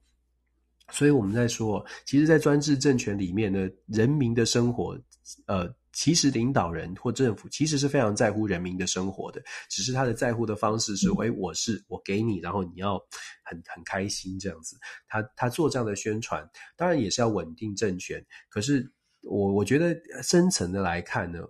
[0.90, 4.98] 所以我们在说，其实，在专制政权里面呢，人民的生活，
[5.46, 5.74] 呃。
[5.94, 13.00] 其实领导人或政府其实是非常在乎人民的生活的，只是他的在乎的方式是：诶，我是我给你，然后你要
[13.42, 14.76] 很很开心这样子。
[15.08, 18.24] 他他做这样的宣传，当然也是要稳定政权。
[18.48, 18.88] 可是
[19.22, 19.92] 我我觉得
[20.22, 21.40] 深层的来看呢，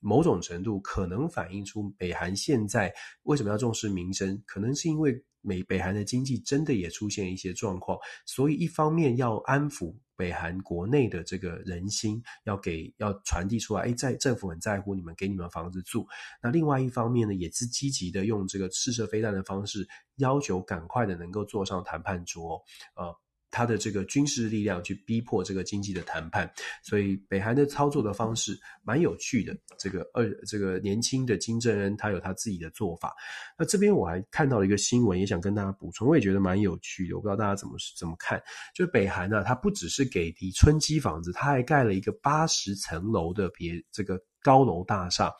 [0.00, 2.90] 某种程度可能反映出北韩现在
[3.24, 9.94] 为什么要重视民生，可能是因为美北韩的经济真的也出现一些状况，所以一方面要安抚。
[10.16, 16.08] 北韩国内的这个人心要给要传递出来，诶，在政府很在乎你们，给你们房子住。
[16.42, 19.86] 那另外一方面呢，也是积极的用这个试射飞弹的方式，
[20.16, 22.60] 要求赶快的能够坐上谈判桌，
[22.96, 23.16] 呃。
[23.50, 26.50] 他的这个军事力量去逼迫这个经济的谈判，
[26.82, 29.56] 所以北韩的操作的方式蛮有趣的。
[29.78, 33.14] 这个二这个年轻的金正恩他有他自己的做法。
[33.58, 37.14] 那这边我还看到了一个新闻，也想跟大家补充，我也觉得蛮有趣的。
[37.14, 38.42] 我不知道大家怎么怎么看？
[38.74, 45.32] 就是北韩呢，它不只是给李春姬房子，它还盖了一个八十层楼的别这个高楼大厦。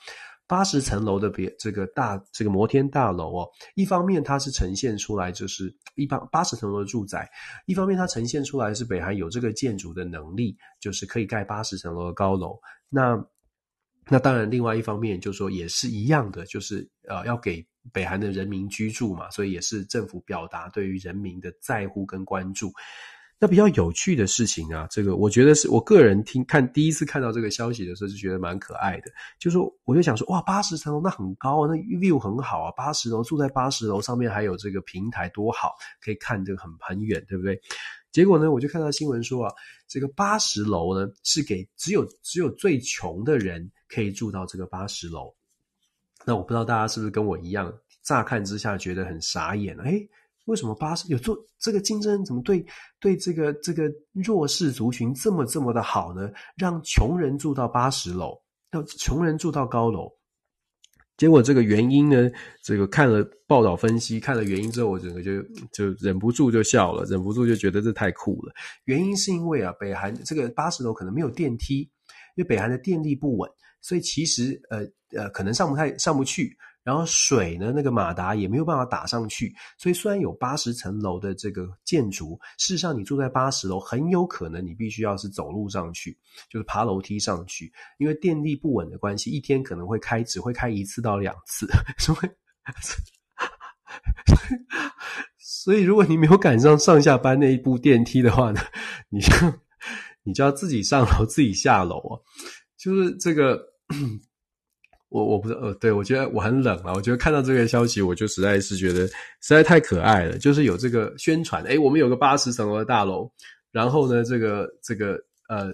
[0.48, 7.28] 八十层楼的别这个大这个摩天大楼哦，一方面它是呈现出来就是一般八十层楼的住宅，
[7.66, 12.58] 一方面它呈现出来是北韩有这个建筑的能力，就是可以盖八十层楼的高楼。
[12.88, 13.22] 那
[14.10, 17.62] 那当然，另外一方面就是说也是一样的，就是呃要给
[17.92, 22.72] 北韩的人民居住嘛，所以也是政府表达对于人民的在乎跟关注。
[23.40, 29.04] 那比较有趣的事情啊，这个我觉得是我个人听看第一次看到这个消息的时候，就觉得蛮可爱的。
[29.38, 37.60] 就是说，我就想说，哇，八十层楼那很高啊，那 view 很好啊，八十楼住在八十楼上面还有这个平台多好，可以看这个很很远，对不对？
[38.10, 39.54] 结果呢，我就看到新闻说啊，
[39.86, 45.32] 这个八十楼呢是给只有只有最穷的人可以住到这个八十楼。
[46.24, 50.08] 那我不知道大家是不是跟我一样，乍看之下觉得很傻眼，诶
[50.48, 52.64] 为什么八十有做这个竞争怎么对
[52.98, 56.30] 对这个这个弱势族群这么这么的好呢？
[56.56, 58.34] 让穷人住到八十楼，
[58.70, 60.10] 让穷人住到高楼。
[61.18, 62.30] 结果这个原因呢，
[62.62, 68.52] 这个看了报道分析，看了原因之后，我整个就就忍不住就笑了，忍不住就觉得这太酷了。
[68.84, 71.80] 原因是因为啊，北韩这个八十楼可能没有电梯，
[72.36, 73.50] 因为北韩的电力不稳，
[73.82, 74.78] 所以其实呃
[75.20, 76.56] 呃可能上不太上不去。
[76.88, 86.16] 然后水呢，那个马达也没有办法打上去，所以虽然有八十层楼的这个建筑，事实上你住在八十楼，很有可能你必须要是走路上去，
[86.48, 92.28] 就是爬楼梯上去，因为电力不稳的关系，一天可能会开，只会开一次到两次，所以，
[95.36, 98.62] 所以如果你没有赶上上下班那一部电梯的话呢，
[99.10, 99.30] 你就
[100.22, 102.16] 你就要自己上楼，自己下楼啊，
[102.78, 103.60] 就是这个。
[105.10, 106.92] 我我不是，呃，对，我觉得我很冷啊。
[106.94, 110.36] 我觉得看到这个消息，我就实在是觉得实在太可爱了。
[110.38, 113.30] 就是有这个宣传，诶，我们有个八十层楼的大楼，
[113.72, 115.18] 然后呢，这个这个
[115.48, 115.72] 呃，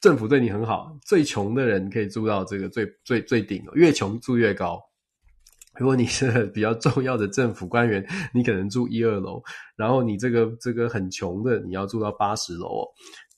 [0.00, 4.80] 政府对你很好，最穷的人可以住到这个最最最顶，越穷住越高。
[5.78, 8.04] 如果你是比较重要的政府官员，
[8.34, 9.42] 你可能住一二楼，
[9.74, 12.88] 然后你这个这个很穷的，你要住到八十楼哦。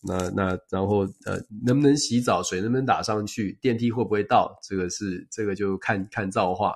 [0.06, 2.42] 那那然后呃，能不能洗澡？
[2.42, 3.58] 水能不能打上去？
[3.60, 4.54] 电梯会不会到？
[4.62, 6.74] 这个是这个就看看造化。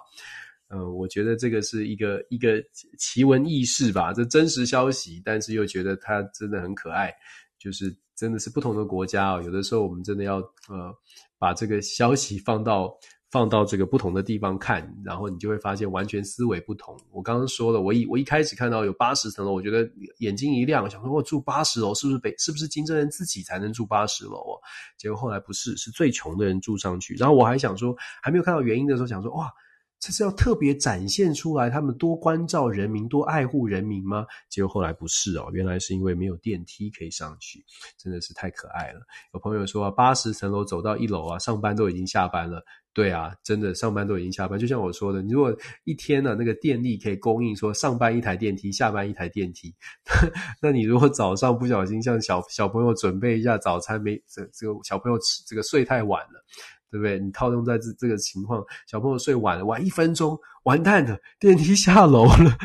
[0.68, 2.62] 嗯、我觉得这个是一个一个
[2.98, 7.12] 奇闻异事吧，这真实消息，但是又觉得它真的很可爱。
[7.58, 10.36] 就是真的是不同的国家哦，有的时候我们真的要
[10.68, 10.94] 呃
[11.38, 12.98] 把这个消息放到。
[13.30, 16.98] 放到这个不同的地方看，然后你就会发现完全思维不同。
[17.10, 19.86] 我刚刚说了，我一我一开始看到有八十层楼，我觉得
[20.18, 24.60] 眼睛一亮，想说我住八十楼是不是北是不是金正恩自己才能住八十楼哦？
[24.96, 27.14] 结果后来不是，是最穷的人住上去。
[27.16, 29.52] 然后我还想说，还没有看到原因的时候，想说哇，
[30.00, 34.24] 这是要特别展现出来他们多关照人民、多爱护人民吗？
[34.48, 37.62] 结果后来不是哦，原来是因为没有电梯可以上去，
[37.98, 39.00] 真的是太可爱了。
[39.34, 42.64] 有朋友说，八十层楼走到一楼啊，上班都已经下班了。
[42.98, 49.72] 对啊，真的上班都已经下班，就像我说的，你如果一天呢、那个电力可以供应说上班一台电梯，下班一台电梯，
[50.60, 56.44] 那你如果早上不小心像小小朋友准备一下早餐没这这个小朋友吃这个睡太晚了，
[56.90, 57.20] 对不对？
[57.20, 62.58] 你套用在这这个情况，小朋友睡晚了，晚一分钟完蛋了，电梯下楼了，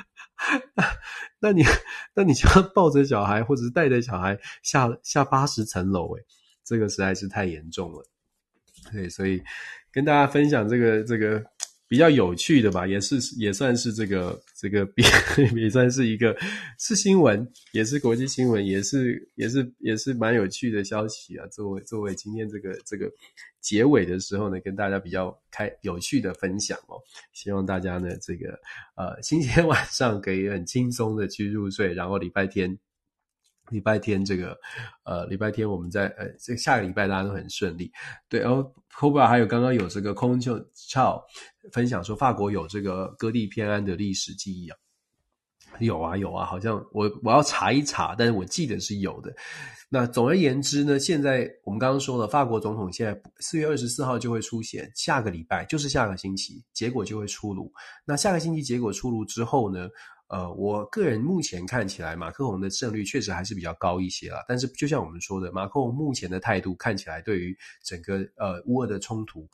[1.39, 1.61] 那你
[2.15, 6.23] 那你就要抱着小孩，或者是带着小孩下下八十层楼，诶，
[6.63, 8.03] 这个实在是太严重了。
[8.91, 9.41] 对，所以
[9.91, 11.43] 跟大家分享这个这个。
[11.85, 14.87] 比较有趣的吧，也是也算是这个这个
[15.55, 16.35] 也算是一个
[16.79, 21.45] 是新闻，也是国际新闻，也是也是也是蛮有趣的消息啊。
[21.47, 23.07] 作为作为今天这个这个
[23.61, 26.97] 结尾的时候呢，跟大家比较开有趣的分享哦。
[27.31, 28.59] 希望大家呢这个
[28.95, 32.75] 呃星期天晚上可以很轻松的去入睡，然后礼拜天。
[33.73, 34.55] 礼拜天这个，
[35.03, 37.91] 呃，礼拜天我们在呃，这下个礼拜大家都很顺利，
[38.29, 38.39] 对。
[38.39, 41.21] 然后 Cobra 还有刚刚有这个空就超
[41.71, 44.77] 分享说，法国有这个割地偏安的历史记忆啊，
[45.79, 49.33] 有啊有啊，好像我我要查一查，但是我记得是有的。
[49.89, 57.71] 那总而言之呢，现在我们刚刚说了，法国总统现在四月二十四号就会出现，下个礼拜就是下个星期，结果就会出炉。
[58.05, 59.89] 那下个星期结果出炉之后呢？
[60.33, 64.43] 呃，我个人目前看起来，马克龙的胜率确实还是比较高一些啦。
[64.47, 69.47] 但是，就像我们说的，马克龙目前的态度看起来，对于整个呃乌俄的冲突，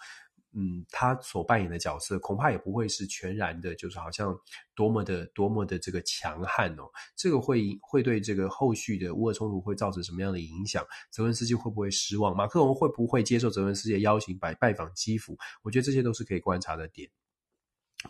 [0.53, 4.34] 嗯，他所扮演的角色恐怕也不会是全然的，就是好像
[4.73, 6.84] 多么的多么的这个强悍哦。
[7.14, 10.81] 这个会会对这个后续的乌俄冲突会造成什么样的影响？
[11.11, 12.34] 泽文斯基会不会失望？
[12.34, 15.38] 马克龙会不会接受泽文斯基的邀请，拜拜访基辅？
[15.61, 17.10] 我觉得这些都是可以观察的点。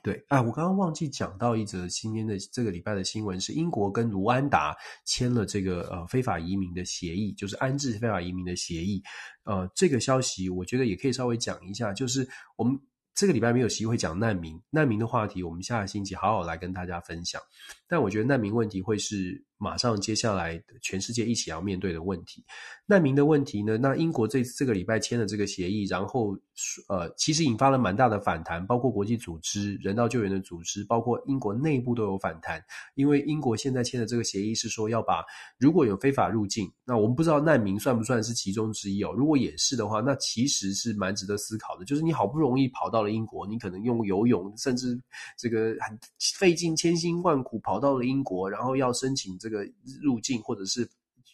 [0.03, 4.75] 对，啊，我刚刚忘记讲到一则今天的这个礼拜的新闻，是英国跟卢安达
[5.05, 9.01] 签了这个呃非法移民的协议，就是安置非法移民的协议。
[9.43, 12.79] 呃，这个消息我觉得也可以稍微讲一下，就是我们。
[13.15, 17.41] 这个礼拜没有机会讲难民，难民的话题，我们下个星期好好来跟大家分享。
[17.85, 22.43] 但我觉得难民问题会是马上接下来全世界一起要面对的问题。
[22.87, 26.35] 难民的问题呢，那英国这这个礼拜签了这个协议，然后
[26.87, 32.63] 呃，其实引发了蛮大的反弹，包括国际组织、人道救援的组织，包括英国内部都有反弹。
[32.95, 35.23] 因为英国现在签的这个协议是说要把
[35.59, 39.13] 如果有非法入境，那我们不知道难民算不算是其中之一哦。
[39.15, 43.09] 如果也是的话，那其实是蛮值得思考的，就是你好不容易跑到了。
[43.09, 44.95] 英国，你可能用游泳，甚至
[45.35, 45.97] 这个很
[46.37, 49.65] 费尽千辛万苦跑到了英国，然后要申请这这个
[50.03, 50.87] 入境，或者是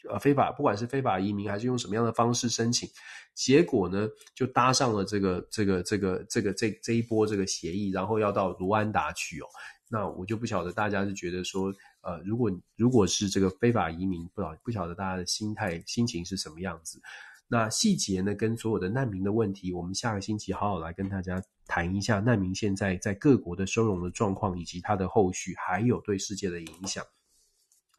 [0.09, 2.87] 呃非法，不管是非法移民还是用什么样的方式申请，
[3.33, 9.47] 结果呢就搭上了这个这个这个这个这这一波这个协议，然后要到卢安达去哦。
[9.89, 17.01] 那我就不晓得大家是觉得说，呃，如果如果是这个非法移民，不晓不晓得大家的心态心情是什么样子。
[17.47, 27.05] 那细节呢，跟所有的难民的问题，我们下个星期好好来跟大家谈一下难民现在在各国的收容的状况，以及它的后续，还有对世界的影响。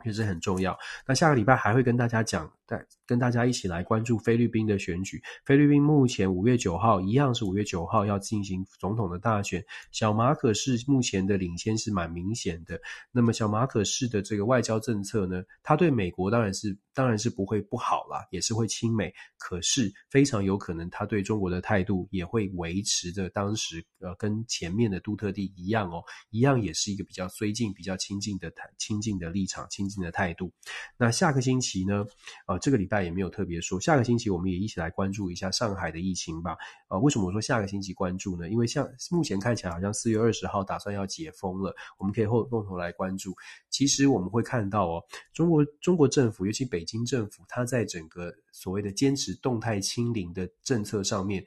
[0.04, 0.76] 确实很重要。
[1.06, 5.20] 那下个礼拜还会跟大家讲，带跟大家一起来关注菲律宾的选举。
[5.44, 9.64] 菲律宾目前五月九号一样是五月九号要进行总统的大选。
[9.90, 12.80] 小马可是目前的领先是蛮明显的。
[13.10, 19.12] 那么小马可是的这个外交政策呢，他对美国当然是当然是不会不好啦，也是会亲美。
[19.38, 30.52] 可是非常有可能他对中国的态度也会维持着当时呃跟前面的杜特地一样哦，一样也是一个比较绥靖、比较亲近的谈亲近的立场亲的态度。
[30.96, 32.04] 那下个星期呢？
[32.46, 33.80] 呃，这个礼拜也没有特别说。
[33.80, 36.56] 下个星期我们也一起来关注一下上海的疫情吧。
[36.88, 38.48] 呃，为什么我说下个星期关注呢？
[38.48, 43.34] 因为像目前看起来好像四月二十号打算要解封了，我们可以后共同来关注。
[43.70, 45.02] 其实我们会看到哦，
[45.32, 51.44] 中国中国政府，尤其北京政府，它在整个所谓的坚持动态清零的政策上面。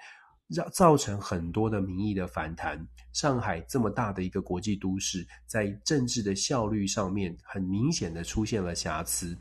[0.49, 2.85] 让造成很多的民意的反弹。
[3.13, 9.37] 上海这么大的一个国际都市，在政治的效率上面，很明显的出现了瑕疵。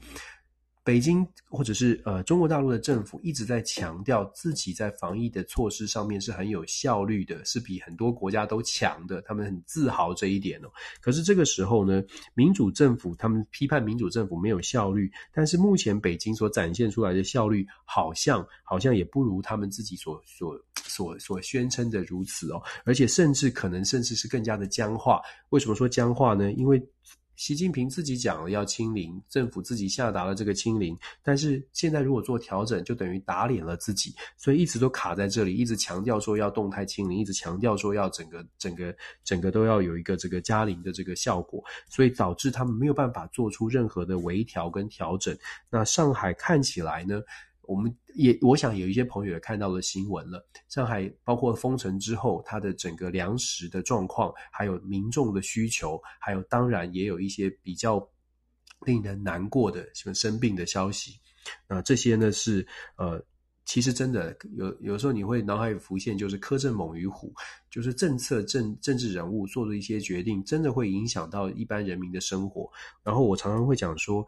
[0.89, 10.69] 北京或者是呃中国大陆的政府一直在强调自己在防疫的措施上面是很有效率的，是比很多国家都强的，他们很自豪这一点哦。
[11.02, 12.02] 可是这个时候呢，
[12.32, 25.20] 民主政府他们批判民主政府没有效率，但是目前北京所展现出来的效率，好像好像也不如他们自己所所所所宣称的如此哦，而且甚至可能甚至是更加的僵化。
[25.51, 26.51] 为什么说僵化呢？
[26.52, 26.82] 因为
[27.39, 38.93] 习近平自己讲了要清零，政府自己下达了这个清零，但是现在如果做调整，就等于打脸了自己，所以一直都卡在这里，一直强调说要动态清零，一直强调说要整个整个
[39.23, 45.39] 整个都要有一个这个加零的这个效果，所以导致他们没有办法做出任何的微调跟调整。
[45.70, 47.23] 那上海看起来呢？
[47.69, 50.45] 我们也，我想有一些朋友也看到了新闻了。
[50.69, 58.05] 上海包括封城之后，它的整个粮食的状况，还有民众的需求，还有当然也有一些比较
[58.86, 61.12] 令人难过的，什么生病的消息。
[61.69, 62.66] 那这些呢是
[62.97, 63.23] 呃。
[63.70, 67.31] 其实真的有有时候你会脑海里浮现，就是苛政猛于虎，
[67.70, 72.66] 就是政策政政治人物做的一些决定，真的会影响到一般人民的生活。
[73.05, 74.27] 然后我常常会讲说，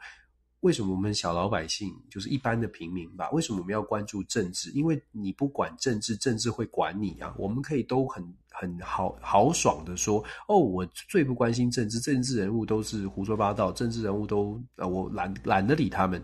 [0.61, 4.71] 为什么我们小老百姓，就是一般的平民吧，为什么我们要关注政治？
[4.73, 7.35] 因为你不管政治，政治会管你啊。
[7.39, 16.23] 我们可以都很很豪豪爽的说，哦，我最不关心政治，政治人物都是胡说八道，政治人物都呃，我懒懒得理他们。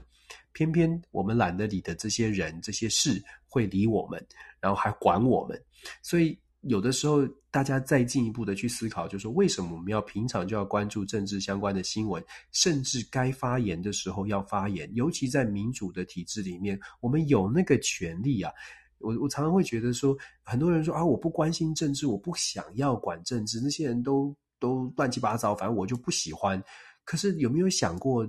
[0.53, 4.27] 偏偏我们懒得理的这些人、这些事会理我们，
[4.61, 5.63] 然后还管我们。
[6.03, 6.39] 所以
[6.69, 12.23] 有的时候，大家再进一步的去思考，就是，为什么我们要平常就要关注政治相关的新闻，
[12.53, 14.91] 甚至该发言的时候要发言？
[14.95, 18.53] 尤其在民主的体制里面，我们有那个权利啊。
[18.99, 26.63] 我我常常会觉得说，很多人说啊，我不关心政治，我不想要管政治，那些人都都乱七八糟，反正我就不喜欢。
[27.05, 28.27] 可是有没有想过？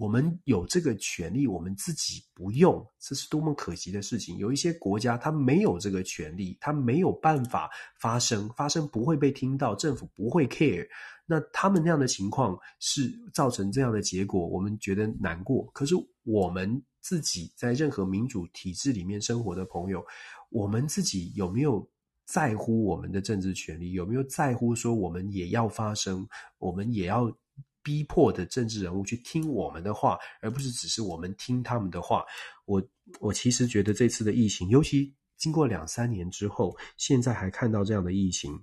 [0.00, 4.38] 我们有这个权利，我们自己不用，这是多么可惜的事情。
[4.38, 7.68] 有一些国家，他没有这个权利，他没有办法
[7.98, 10.86] 发声，发声不会被听到，政府不会 care。
[11.26, 15.68] 那他们那样的情况是造成这样的结果，我们觉得难过。
[15.74, 20.04] 可是我们自己在任何民主体制里面生活的朋友，
[20.50, 21.84] 我们自己有没有
[22.24, 23.92] 在乎我们的政治权利？
[23.92, 26.24] 有没有在乎说我们也要发声，
[26.58, 27.36] 我们也要？
[27.82, 32.24] 逼迫的政治人物去听我们的话，而不是只是我们听他们的话。
[32.66, 32.82] 我
[33.20, 38.58] 我其实觉得这次的疫情，尤其经过两三年之后，现在还看到这样的疫情，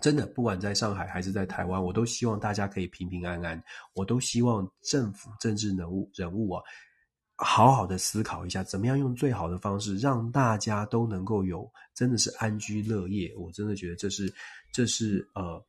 [0.00, 3.62] 真的不管在上海还是在台湾，我都希望大家可以平平安安。
[3.92, 6.62] 我都希望政府、政治人物人物啊，
[7.36, 13.34] 好好的思考一下，怎么样用最好的方式，让大家都能够有真的是安居乐业。
[13.36, 14.32] 我真的觉得这是
[14.72, 15.62] 这是呃，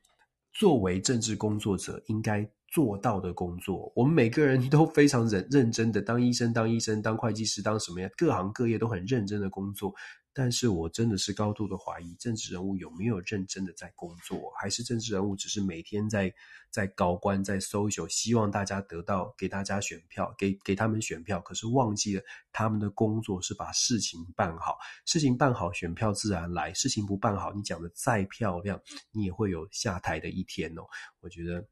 [0.52, 2.50] 作为政治工作者应该。
[2.72, 8.10] 做到的工作，我们每个人 都非常认认真的当医生、当医生、当会计师、当什么呀？
[8.16, 9.94] 各行各业都很认真的工作。
[10.32, 16.32] 但是我真的是高度的怀疑，政治人物有没有认真的在工作，还是政治人物只是每天在
[16.70, 22.24] 在高官在 social，希望大家得到给大家选票，给给他们选票，可是忘记了
[22.54, 28.80] 他们的工作是把事情办好，事情办好，选票自然来；事情不办好，你讲的再漂亮，
[29.12, 30.84] 你也会有下台的一天哦。
[31.22, 31.66] 我觉得。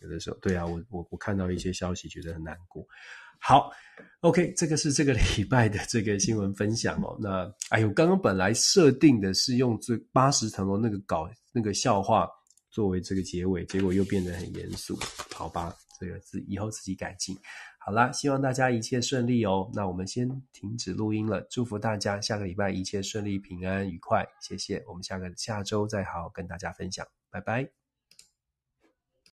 [0.00, 2.86] 有的时候，对啊，我我我看到一些消息，觉得很难过。
[3.38, 3.70] 好
[4.20, 7.16] ，OK，这个是这个礼拜的这个新闻分享哦。
[7.20, 12.28] 那哎呦，刚刚本来设定的是用这八十层楼那个搞那个笑话
[12.70, 14.98] 作为这个结尾，结果又变得很严肃。
[15.34, 17.36] 好吧，这个自以后自己改进。
[17.78, 19.70] 好啦，希望大家一切顺利哦。
[19.74, 24.26] 那我们先停止录音了，祝福大家下个礼拜一切顺利、平安、愉快。
[24.40, 27.85] 谢谢，我们下个下周再好好跟大家分享，拜拜。